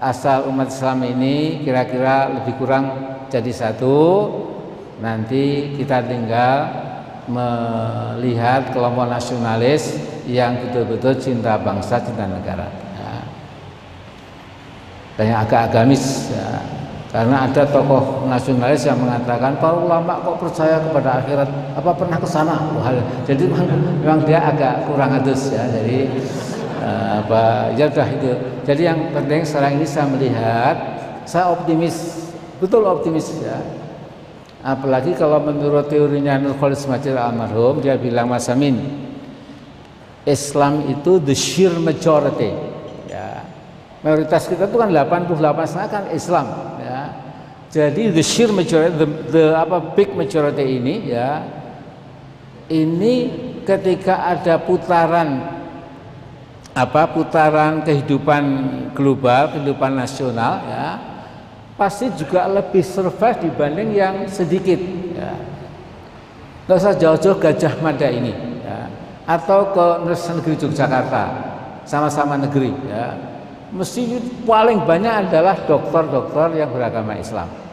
asal 0.00 0.48
umat 0.50 0.72
Islam 0.74 1.06
ini 1.06 1.62
kira-kira 1.62 2.34
lebih 2.34 2.56
kurang 2.58 3.14
jadi 3.28 3.52
satu 3.52 4.28
nanti 4.98 5.76
kita 5.76 6.02
tinggal 6.08 6.56
melihat 7.28 8.72
kelompok 8.72 9.08
nasionalis 9.08 9.96
yang 10.28 10.56
betul-betul 10.60 11.16
cinta 11.20 11.56
bangsa, 11.60 12.00
cinta 12.00 12.24
negara. 12.28 12.68
Ya. 12.96 13.12
Dan 15.20 15.24
yang 15.32 15.40
agak 15.44 15.60
agamis, 15.72 16.32
ya. 16.32 16.73
Karena 17.14 17.46
ada 17.46 17.62
tokoh 17.62 18.26
nasionalis 18.26 18.90
yang 18.90 18.98
mengatakan 18.98 19.54
para 19.62 19.78
ulama 19.78 20.18
kok 20.18 20.34
percaya 20.42 20.82
kepada 20.82 21.22
akhirat, 21.22 21.46
apa 21.78 21.90
pernah 21.94 22.18
ke 22.18 22.26
sana? 22.26 22.58
Jadi 23.22 23.54
memang, 24.02 24.26
dia 24.26 24.42
agak 24.42 24.90
kurang 24.90 25.14
adus 25.22 25.54
ya. 25.54 25.62
Jadi 25.70 26.10
uh, 26.82 27.22
apa 27.22 27.70
ya 27.78 27.86
udah 27.86 28.08
itu. 28.18 28.34
Jadi 28.66 28.82
yang 28.82 29.14
penting 29.14 29.46
sekarang 29.46 29.78
ini 29.78 29.86
saya 29.86 30.10
melihat, 30.10 30.74
saya 31.22 31.54
optimis, 31.54 32.26
betul 32.58 32.82
optimis 32.82 33.30
ya 33.38 33.62
Apalagi 34.64 35.12
kalau 35.12 35.44
menurut 35.44 35.92
teorinya 35.92 36.40
Nur 36.40 36.56
Khalis 36.56 36.88
Majid 36.88 37.14
almarhum 37.20 37.84
dia 37.84 38.00
bilang 38.00 38.32
Mas 38.32 38.48
Amin 38.48 38.80
Islam 40.24 40.88
itu 40.88 41.20
the 41.20 41.36
sheer 41.36 41.76
majority 41.76 42.48
ya. 43.04 43.44
mayoritas 44.00 44.48
kita 44.48 44.64
itu 44.64 44.80
kan 44.80 44.88
88 44.88 45.92
kan 45.92 46.04
Islam 46.16 46.73
jadi 47.74 48.14
the 48.14 48.22
sheer 48.22 48.54
majority 48.54 48.94
the, 48.94 49.08
the 49.34 49.44
apa 49.50 49.82
big 49.98 50.14
majority 50.14 50.78
ini 50.78 51.10
ya 51.10 51.42
ini 52.70 53.14
ketika 53.66 54.30
ada 54.30 54.62
putaran 54.62 55.42
apa 56.70 57.02
putaran 57.10 57.82
kehidupan 57.82 58.44
global 58.94 59.50
kehidupan 59.50 59.90
nasional 59.98 60.62
ya 60.70 60.86
pasti 61.74 62.14
juga 62.14 62.46
lebih 62.46 62.86
survive 62.86 63.50
dibanding 63.50 63.90
yang 63.90 64.14
sedikit 64.30 64.78
ya 65.18 65.34
nggak 66.70 66.78
usah 66.78 66.94
jauh-jauh 66.94 67.42
Gajah 67.42 67.74
Mada 67.82 68.06
ini 68.06 68.30
ya. 68.62 68.86
atau 69.26 69.74
ke 69.74 69.86
negeri 70.14 70.54
Yogyakarta 70.62 71.24
sama-sama 71.82 72.38
negeri 72.38 72.70
ya 72.86 73.34
mesti 73.74 74.22
paling 74.46 74.86
banyak 74.86 75.28
adalah 75.28 75.58
dokter-dokter 75.66 76.62
yang 76.62 76.70
beragama 76.70 77.18
Islam. 77.18 77.63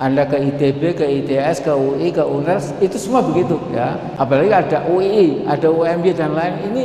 Anda 0.00 0.24
ke 0.24 0.40
ITB, 0.40 0.96
ke 0.96 1.04
ITS, 1.04 1.60
ke 1.60 1.72
UI, 1.76 2.08
ke 2.08 2.24
UNER, 2.24 2.56
itu 2.80 2.96
semua 2.96 3.20
begitu 3.20 3.60
ya. 3.68 4.00
Apalagi 4.16 4.48
ada 4.48 4.78
UI, 4.88 5.44
ada 5.44 5.68
UMY 5.68 6.16
dan 6.16 6.32
lain. 6.32 6.56
Ini 6.72 6.82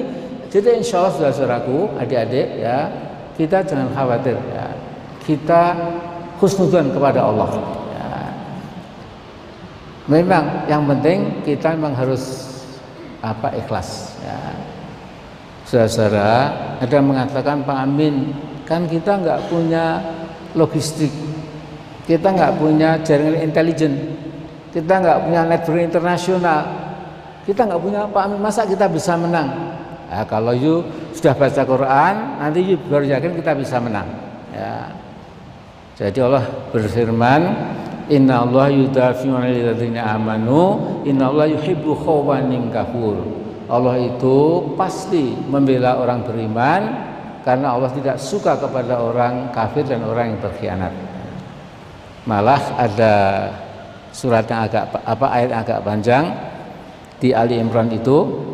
jadi 0.51 0.83
insya 0.83 0.99
Allah 0.99 1.13
sudah 1.15 1.31
saudaraku, 1.31 1.95
adik-adik 1.95 2.59
ya, 2.59 2.91
kita 3.39 3.63
jangan 3.63 3.87
khawatir 3.95 4.35
ya. 4.51 4.67
Kita 5.23 5.61
khusnudan 6.43 6.91
kepada 6.91 7.23
Allah. 7.23 7.55
Ya. 7.95 8.11
Memang 10.11 10.67
yang 10.67 10.83
penting 10.83 11.39
kita 11.47 11.71
memang 11.71 11.95
harus 11.95 12.51
apa 13.25 13.49
ikhlas 13.57 14.13
ya 14.21 14.37
saudara-saudara 15.65 16.31
ada 16.77 16.93
yang 16.93 17.09
mengatakan 17.09 17.65
Pak 17.65 17.77
Amin 17.89 18.37
kan 18.69 18.85
kita 18.85 19.17
nggak 19.17 19.49
punya 19.49 19.97
logistik 20.53 21.09
kita 22.05 22.31
nggak 22.31 22.53
punya 22.61 23.01
jaringan 23.01 23.41
intelijen 23.41 23.93
kita 24.75 24.99
nggak 24.99 25.19
punya 25.23 25.41
network 25.47 25.87
internasional. 25.87 26.67
Kita 27.47 27.63
nggak 27.63 27.79
punya 27.79 28.03
Amin 28.11 28.43
masa 28.43 28.67
kita 28.67 28.91
bisa 28.91 29.15
menang? 29.15 29.47
Nah, 30.11 30.27
kalau 30.27 30.51
you 30.51 30.83
sudah 31.15 31.31
baca 31.31 31.63
Quran 31.63 32.13
nanti 32.43 32.59
you 32.59 32.75
baru 32.91 33.07
yakin 33.07 33.39
kita 33.39 33.55
bisa 33.55 33.79
menang. 33.79 34.03
Ya. 34.51 34.91
Jadi 35.95 36.19
Allah 36.19 36.43
berfirman 36.75 37.41
Inna 38.11 38.43
Allah 38.43 38.67
amanu 40.11 40.61
Inna 41.07 41.31
Allah 41.31 41.55
yuhibbu 41.55 41.95
khawanin 42.03 42.67
kafur. 42.67 43.23
Allah 43.71 43.95
itu 43.95 44.75
pasti 44.75 45.39
membela 45.47 46.03
orang 46.03 46.27
beriman 46.27 46.81
karena 47.47 47.79
Allah 47.79 47.95
tidak 47.95 48.19
suka 48.19 48.59
kepada 48.59 48.99
orang 48.99 49.55
kafir 49.55 49.87
dan 49.87 50.03
orang 50.03 50.35
yang 50.35 50.39
berkhianat. 50.43 51.04
Malah 52.25 52.61
ada 52.81 53.13
surat 54.09 54.49
yang 54.49 54.65
agak 54.65 54.83
apa 55.05 55.25
ayat 55.29 55.49
yang 55.53 55.61
agak 55.61 55.79
panjang 55.85 56.25
di 57.21 57.29
Ali 57.31 57.61
Imran 57.61 57.93
itu 57.93 58.45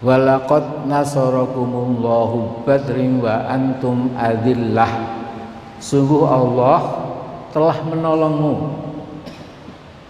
Walaqad 0.00 0.88
nasarakumullahu 0.88 2.64
badrin 2.64 3.20
wa 3.20 3.44
antum 3.44 4.08
adillah. 4.16 4.88
Sungguh 5.76 6.24
Allah 6.24 6.80
telah 7.52 7.84
menolongmu 7.84 8.80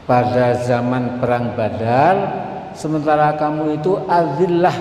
pada 0.06 0.62
zaman 0.62 1.18
perang 1.18 1.58
Badar 1.58 2.16
sementara 2.74 3.34
kamu 3.34 3.82
itu 3.82 3.98
azillah 4.06 4.74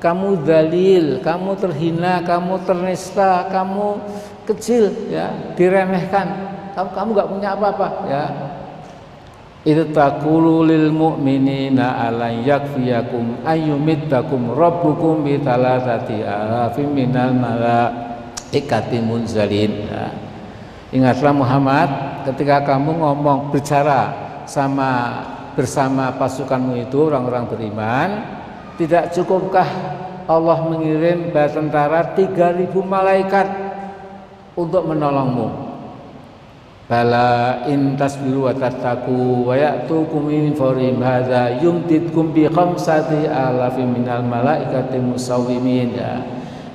kamu 0.00 0.44
dalil 0.44 1.24
kamu 1.24 1.50
terhina 1.56 2.20
kamu 2.24 2.60
ternista 2.68 3.48
kamu 3.48 4.00
kecil 4.44 4.92
ya 5.08 5.32
diremehkan 5.56 6.53
kamu 6.74 6.90
kamu 6.90 7.08
nggak 7.14 7.30
punya 7.30 7.48
apa-apa 7.54 7.86
ya. 8.10 8.24
Itu 9.64 9.96
takulu 9.96 10.60
lil 10.68 10.92
mu'minina 10.92 11.96
ala 12.04 12.28
yakfiyakum 12.28 13.48
ayyumittakum 13.48 14.52
rabbukum 14.52 15.24
bi 15.24 15.40
alafim 15.40 16.92
minal 16.92 17.32
malaikati 17.32 19.00
munzalin. 19.00 19.88
Ya. 19.88 20.12
ingatlah 20.92 21.32
Muhammad 21.32 21.88
ketika 22.28 22.76
kamu 22.76 22.92
ngomong 23.00 23.48
bicara 23.56 24.12
sama 24.44 25.24
bersama 25.56 26.12
pasukanmu 26.20 26.84
itu 26.84 27.08
orang-orang 27.08 27.48
beriman 27.48 28.08
tidak 28.76 29.16
cukupkah 29.16 29.66
Allah 30.28 30.58
mengirim 30.68 31.32
tentara 31.32 32.12
3000 32.12 32.68
malaikat 32.84 33.48
untuk 34.56 34.84
menolongmu 34.92 35.73
Bala 36.84 37.64
in 37.64 37.96
tasbiru 37.96 38.44
wa 38.44 38.52
tattaku 38.52 39.48
wa 39.48 39.56
ya'tukum 39.56 40.28
min 40.28 40.52
fawrim 40.52 41.00
hadza 41.00 41.56
yumtidkum 41.64 42.36
bi 42.36 42.44
khamsati 42.44 43.24
alafin 43.24 43.88
minal 43.88 44.20
malaikati 44.20 45.00
musawwimin 45.00 45.96
ya. 45.96 46.20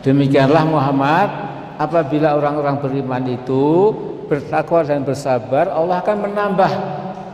Demikianlah 0.02 0.66
Muhammad 0.66 1.30
apabila 1.78 2.34
orang-orang 2.42 2.82
beriman 2.82 3.24
itu 3.30 3.94
bertakwa 4.26 4.82
dan 4.82 5.06
bersabar 5.06 5.70
Allah 5.70 6.02
akan 6.02 6.18
menambah 6.26 6.72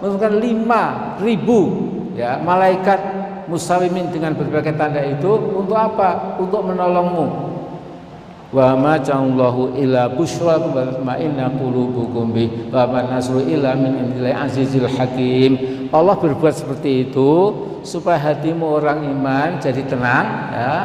menurunkan 0.04 0.34
lima 0.44 0.84
ribu 1.24 1.60
ya 2.20 2.44
malaikat 2.44 3.00
musawimin 3.48 4.12
dengan 4.12 4.36
berbagai 4.36 4.76
tanda 4.76 5.00
itu 5.00 5.32
untuk 5.32 5.78
apa? 5.78 6.36
Untuk 6.42 6.60
menolongmu. 6.66 7.45
Wa 8.54 8.78
ma 8.78 9.02
ja'allahu 9.02 9.74
ila 9.80 10.12
busyra 10.14 10.62
wa 10.62 11.14
inna 11.18 11.50
qulubukum 11.50 12.30
bi 12.32 12.46
wa 12.70 12.86
ma 12.88 13.04
nasru 13.06 13.42
illa 13.42 13.74
min 13.74 13.98
indillahi 14.10 14.36
azizil 14.36 14.86
hakim. 14.86 15.58
Allah 15.90 16.16
berbuat 16.18 16.54
seperti 16.54 17.10
itu 17.10 17.32
supaya 17.82 18.22
hatimu 18.22 18.80
orang 18.80 19.06
iman 19.06 19.58
jadi 19.62 19.82
tenang 19.86 20.28
ya. 20.54 20.76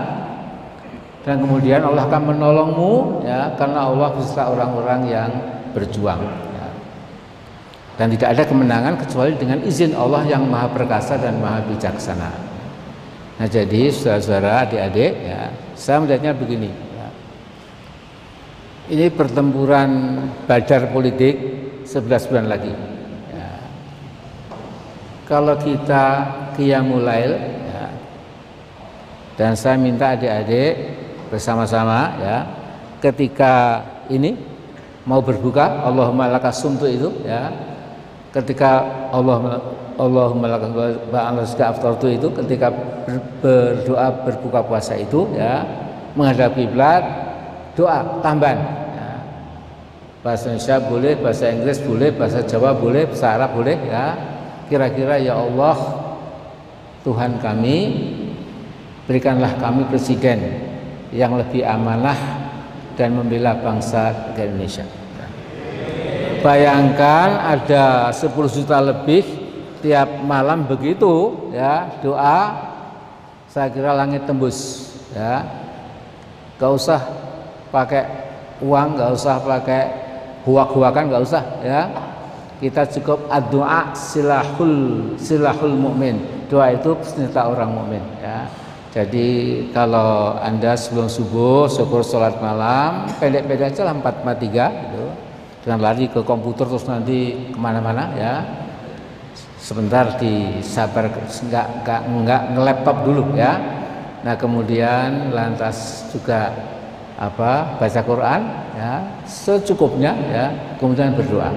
Dan 1.20 1.44
kemudian 1.44 1.84
Allah 1.84 2.08
akan 2.08 2.32
menolongmu 2.32 3.24
ya 3.28 3.52
karena 3.60 3.92
Allah 3.92 4.08
beserta 4.16 4.48
orang-orang 4.48 5.00
yang 5.04 5.30
berjuang 5.76 6.50
dan 8.00 8.08
tidak 8.16 8.32
ada 8.32 8.42
kemenangan 8.48 8.96
kecuali 8.96 9.36
dengan 9.36 9.60
izin 9.60 9.92
Allah 9.92 10.24
yang 10.24 10.48
maha 10.48 10.72
perkasa 10.72 11.20
dan 11.20 11.36
maha 11.36 11.60
bijaksana. 11.68 12.32
Nah 13.36 13.44
jadi 13.44 13.92
saudara-saudara 13.92 14.64
adik-adik 14.64 15.12
ya 15.20 15.52
saya 15.76 16.00
melihatnya 16.00 16.32
begini 16.32 16.72
ya. 16.72 16.89
Ini 18.90 19.06
pertempuran 19.14 19.90
badar 20.50 20.90
politik 20.90 21.38
11 21.86 22.26
bulan 22.26 22.46
lagi 22.50 22.74
ya. 23.30 23.50
kalau 25.30 25.54
kita 25.62 26.04
kiamulail 26.58 27.38
ya, 27.70 27.86
dan 29.38 29.54
saya 29.54 29.78
minta 29.78 30.18
adik-adik 30.18 30.98
bersama-sama 31.30 32.18
ya 32.18 32.36
ketika 32.98 33.86
ini 34.10 34.34
mau 35.06 35.22
berbuka 35.22 35.86
Allahumma 35.86 36.26
lakasumtu 36.26 36.90
itu 36.90 37.08
ya 37.22 37.48
ketika 38.34 38.82
Allah 39.14 39.62
Allahumma 39.94 40.58
aftartu 40.58 42.10
itu 42.10 42.26
ketika 42.42 42.74
berdoa 43.38 44.08
berbuka 44.26 44.66
puasa 44.66 44.98
itu 44.98 45.30
ya 45.38 45.62
menghadap 46.18 46.58
kiblat 46.58 47.29
doa 47.74 48.22
tambahan. 48.24 48.58
Ya. 48.94 49.08
bahasa 50.20 50.52
Indonesia 50.52 50.76
boleh 50.84 51.12
bahasa 51.16 51.44
Inggris 51.48 51.78
boleh 51.80 52.10
bahasa 52.12 52.40
Jawa 52.44 52.76
boleh 52.76 53.08
bahasa 53.08 53.26
Arab 53.36 53.50
boleh 53.56 53.78
ya. 53.88 54.04
Kira-kira 54.70 55.18
ya 55.18 55.34
Allah 55.34 55.76
Tuhan 57.02 57.42
kami 57.42 57.76
berikanlah 59.08 59.58
kami 59.58 59.88
presiden 59.90 60.38
yang 61.10 61.34
lebih 61.34 61.66
amanah 61.66 62.14
dan 62.94 63.16
membela 63.16 63.58
bangsa 63.58 64.34
Indonesia. 64.36 64.86
Bayangkan 66.40 67.28
ada 67.52 68.08
10 68.16 68.32
juta 68.48 68.80
lebih 68.80 69.20
tiap 69.84 70.24
malam 70.24 70.64
begitu 70.64 71.48
ya. 71.52 72.00
Doa 72.00 72.68
saya 73.50 73.68
kira 73.68 73.92
langit 73.92 74.24
tembus 74.24 74.88
ya. 75.12 75.44
Gak 76.56 76.72
usah 76.76 77.00
pakai 77.70 78.04
uang 78.60 78.98
gak 78.98 79.10
usah 79.16 79.40
pakai 79.40 79.82
huak-huakan 80.44 81.10
gak 81.10 81.24
usah 81.24 81.42
ya. 81.64 81.82
Kita 82.60 82.84
cukup 82.84 83.24
doa 83.48 83.96
silahul 83.96 85.16
silahul 85.16 85.72
mukmin 85.80 86.20
doa 86.52 86.76
itu 86.76 86.92
senjata 87.00 87.48
orang 87.48 87.72
mukmin 87.72 88.04
ya. 88.20 88.44
Jadi 88.90 89.70
kalau 89.70 90.34
anda 90.42 90.74
sebelum 90.74 91.06
subuh 91.06 91.70
syukur 91.70 92.02
sholat 92.02 92.36
malam 92.42 93.06
pendek-pendek 93.22 93.70
aja 93.70 93.86
lah 93.86 93.94
4 93.96 94.42
tiga 94.42 94.66
gitu. 94.68 95.06
Jangan 95.62 95.80
lari 95.80 96.10
ke 96.10 96.20
komputer 96.26 96.66
terus 96.66 96.84
nanti 96.90 97.48
ke 97.48 97.58
mana-mana 97.60 98.12
ya. 98.18 98.34
Sebentar 99.56 100.18
disabar 100.18 101.06
nggak 101.06 101.66
nggak 101.86 102.00
nggak 102.02 102.42
ngelaptop 102.58 102.96
dulu 103.06 103.24
ya. 103.38 103.56
Nah 104.20 104.34
kemudian 104.36 105.30
lantas 105.32 106.10
juga 106.10 106.50
apa 107.20 107.76
baca 107.76 108.00
Quran 108.00 108.40
ya 108.72 108.92
secukupnya 109.28 110.16
ya 110.32 110.44
kemudian 110.80 111.12
berdoa. 111.12 111.52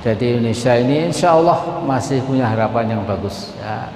Jadi 0.00 0.36
Indonesia 0.36 0.72
ini 0.80 1.12
insya 1.12 1.36
Allah 1.36 1.84
masih 1.84 2.24
punya 2.24 2.48
harapan 2.48 2.96
yang 2.96 3.02
bagus 3.04 3.52
ya. 3.60 3.92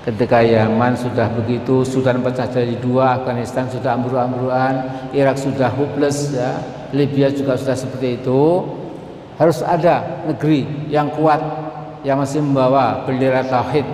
Ketika 0.00 0.40
Yaman 0.40 0.96
sudah 0.96 1.28
begitu 1.32 1.84
Sudan 1.84 2.20
pecah 2.24 2.48
jadi 2.48 2.76
dua 2.80 3.20
Afghanistan 3.20 3.68
sudah 3.68 4.00
ambruk-ambrukan 4.00 4.72
Irak 5.12 5.36
sudah 5.36 5.68
hopeless 5.72 6.32
ya 6.32 6.60
Libya 6.92 7.32
juga 7.32 7.56
sudah 7.56 7.76
seperti 7.76 8.20
itu. 8.20 8.64
Harus 9.40 9.64
ada 9.64 10.24
negeri 10.28 10.68
yang 10.92 11.08
kuat 11.16 11.40
yang 12.04 12.20
masih 12.20 12.44
membawa 12.44 13.04
bendera 13.08 13.44
tauhid 13.44 13.84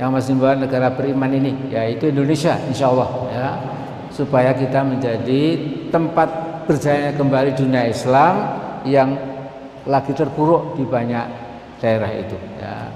yang 0.00 0.12
masih 0.12 0.36
membawa 0.36 0.56
negara 0.56 0.88
beriman 0.92 1.32
ini 1.32 1.52
yaitu 1.72 2.08
Indonesia 2.08 2.56
insya 2.68 2.88
Allah 2.88 3.08
ya 3.32 3.48
supaya 4.20 4.52
kita 4.52 4.84
menjadi 4.84 5.42
tempat 5.88 6.28
berjaya 6.68 7.16
kembali 7.16 7.56
dunia 7.56 7.88
Islam 7.88 8.34
yang 8.84 9.16
lagi 9.88 10.12
terpuruk 10.12 10.76
di 10.76 10.84
banyak 10.84 11.24
daerah 11.80 12.12
itu 12.12 12.36
ya. 12.60 12.92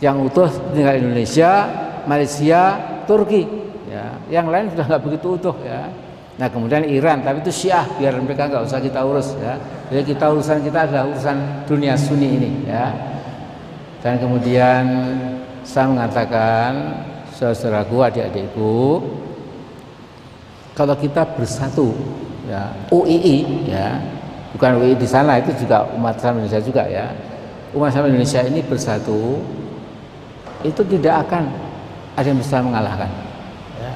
yang 0.00 0.24
utuh 0.24 0.48
tinggal 0.72 0.96
Indonesia 0.96 1.68
Malaysia 2.08 2.80
Turki 3.04 3.44
ya. 3.92 4.16
Yang 4.32 4.46
lain 4.48 4.64
sudah 4.72 4.84
nggak 4.88 5.02
begitu 5.04 5.26
utuh 5.36 5.56
ya. 5.60 5.92
Nah 6.40 6.48
kemudian 6.48 6.88
Iran 6.88 7.20
tapi 7.20 7.44
itu 7.44 7.52
Syiah 7.52 7.84
biar 8.00 8.16
mereka 8.16 8.48
nggak 8.48 8.64
usah 8.64 8.80
kita 8.80 9.04
urus 9.04 9.36
ya. 9.36 9.60
Jadi 9.92 10.02
kita 10.16 10.32
urusan 10.32 10.64
kita 10.64 10.88
adalah 10.88 11.04
urusan 11.12 11.36
dunia 11.68 11.94
Sunni 12.00 12.28
ini 12.40 12.50
ya. 12.64 12.88
Dan 14.00 14.18
kemudian 14.18 14.84
saya 15.62 15.86
mengatakan 15.86 16.70
saudaraku 17.36 18.02
adik-adikku 18.02 18.80
kalau 20.72 20.96
kita 20.96 21.24
bersatu 21.36 21.92
ya 22.48 22.72
UII 22.88 23.68
ya 23.68 24.00
bukan 24.56 24.80
UII 24.80 24.96
di 24.96 25.08
sana 25.08 25.40
itu 25.40 25.52
juga 25.64 25.88
umat 25.96 26.16
Islam 26.20 26.40
Indonesia 26.40 26.60
juga 26.60 26.82
ya. 26.88 27.06
Umat 27.72 27.92
Islam 27.92 28.12
Indonesia 28.12 28.40
ini 28.44 28.60
bersatu 28.60 29.40
itu 30.62 30.82
tidak 30.84 31.28
akan 31.28 31.48
ada 32.16 32.26
yang 32.28 32.38
bisa 32.38 32.60
mengalahkan. 32.60 33.10
Ya. 33.80 33.94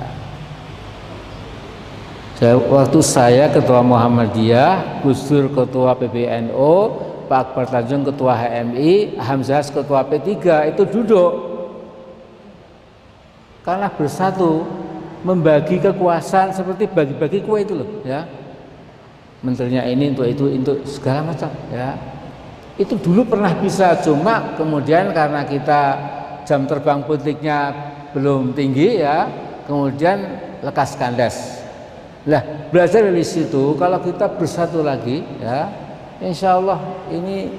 saya, 2.41 2.55
waktu 2.57 2.99
saya 3.05 3.45
ketua 3.53 3.85
Muhammadiyah 3.85 5.05
Gus 5.05 5.29
Dur 5.29 5.53
ketua 5.53 5.93
PBNU 5.95 6.75
Pak 7.27 7.53
Akbar 7.53 7.67
Tanjung 7.69 8.07
ketua 8.07 8.39
HMI 8.39 9.19
Hamzah 9.19 9.67
ketua 9.67 10.07
P3 10.07 10.33
itu 10.73 10.83
duduk. 10.87 11.33
Karena 13.67 13.91
bersatu 13.91 14.63
membagi 15.27 15.83
kekuasaan 15.83 16.55
seperti 16.55 16.87
bagi-bagi 16.87 17.43
kue 17.43 17.67
itu 17.67 17.75
loh 17.75 17.91
ya. 18.07 18.23
Menterinya 19.43 19.83
ini 19.83 20.15
untuk 20.15 20.27
itu 20.31 20.45
untuk 20.47 20.79
segala 20.87 21.35
macam 21.35 21.51
ya. 21.75 21.99
Itu 22.79 22.95
dulu 22.95 23.27
pernah 23.27 23.51
bisa 23.59 23.99
cuma 24.07 24.55
kemudian 24.55 25.11
karena 25.11 25.43
kita 25.43 25.81
jam 26.47 26.63
terbang 26.71 27.03
politiknya 27.03 27.75
belum 28.15 28.55
tinggi 28.55 29.03
ya 29.03 29.27
kemudian 29.67 30.23
lekas 30.63 30.95
kandas. 30.95 31.67
Lah 32.31 32.71
belajar 32.71 33.03
dari 33.03 33.27
situ 33.27 33.75
kalau 33.75 33.99
kita 33.99 34.31
bersatu 34.31 34.87
lagi 34.87 35.27
ya 35.43 35.67
insya 36.23 36.55
Allah 36.55 36.79
ini 37.11 37.51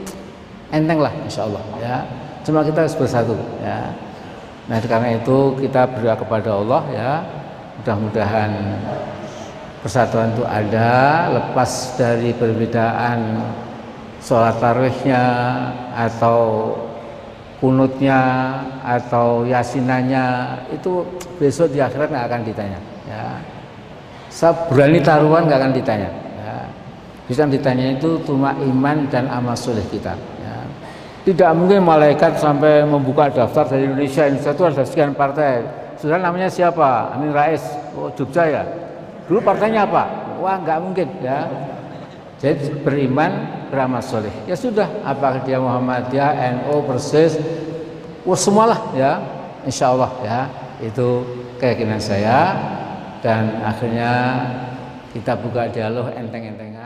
enteng 0.72 1.03
lah 1.03 1.11
insya 1.28 1.43
Allah 1.43 1.63
ya. 1.84 1.97
Cuma 2.47 2.63
kita 2.63 2.88
harus 2.88 2.95
bersatu 2.95 3.36
ya. 3.59 3.91
Nah 4.72 4.80
karena 4.80 5.20
itu 5.20 5.51
kita 5.59 5.84
berdoa 5.84 6.15
kepada 6.15 6.49
Allah 6.55 6.82
ya 6.95 7.11
mudah-mudahan 7.82 8.51
persatuan 9.82 10.34
itu 10.34 10.43
ada 10.43 10.91
lepas 11.32 11.95
dari 11.95 12.34
perbedaan 12.34 13.45
sholat 14.19 14.57
tarawihnya 14.57 15.23
atau 15.93 16.73
kunutnya 17.61 18.21
atau 18.86 19.45
yasinannya 19.45 20.57
itu 20.73 21.05
besok 21.41 21.73
di 21.73 21.82
akhirat 21.82 22.09
nggak 22.09 22.28
akan 22.30 22.41
ditanya 22.45 22.80
ya 23.09 23.23
saya 24.30 24.53
berani 24.69 25.01
taruhan 25.01 25.49
nggak 25.49 25.59
akan 25.63 25.73
ditanya 25.73 26.09
ya. 26.38 26.53
bisa 27.25 27.49
ditanya 27.49 27.97
itu 27.97 28.21
cuma 28.25 28.53
iman 28.61 29.09
dan 29.09 29.25
amal 29.32 29.57
soleh 29.57 29.86
kita 29.89 30.13
ya. 30.43 30.55
tidak 31.25 31.49
mungkin 31.57 31.82
malaikat 31.82 32.38
sampai 32.38 32.86
membuka 32.86 33.34
daftar 33.34 33.65
dari 33.73 33.89
Indonesia 33.89 34.30
Indonesia 34.30 34.53
itu 34.53 34.63
ada 34.65 34.84
sekian 34.86 35.17
partai 35.17 35.86
Saudara 35.97 36.29
namanya 36.29 36.49
siapa? 36.49 37.17
Amin 37.17 37.33
Rais. 37.33 37.61
Oh, 37.97 38.13
Jogja 38.13 38.45
ya. 38.45 38.63
Dulu 39.25 39.41
partainya 39.41 39.89
apa? 39.89 40.37
Wah, 40.37 40.61
nggak 40.61 40.79
mungkin 40.79 41.07
ya. 41.25 41.49
Jadi 42.37 42.85
beriman, 42.85 43.65
beramal 43.73 44.05
soleh. 44.05 44.29
Ya 44.45 44.53
sudah, 44.53 44.85
apakah 45.01 45.41
dia 45.41 45.57
Muhammadiyah, 45.57 46.37
NU, 46.61 46.85
Persis, 46.85 47.41
wah 48.21 48.37
semualah 48.37 48.93
ya. 48.93 49.17
Insya 49.65 49.89
Allah 49.89 50.13
ya. 50.21 50.39
Itu 50.77 51.25
keyakinan 51.57 51.97
saya 51.97 52.53
dan 53.25 53.65
akhirnya 53.65 54.11
kita 55.17 55.33
buka 55.33 55.65
dialog 55.73 56.13
enteng-entengan. 56.13 56.76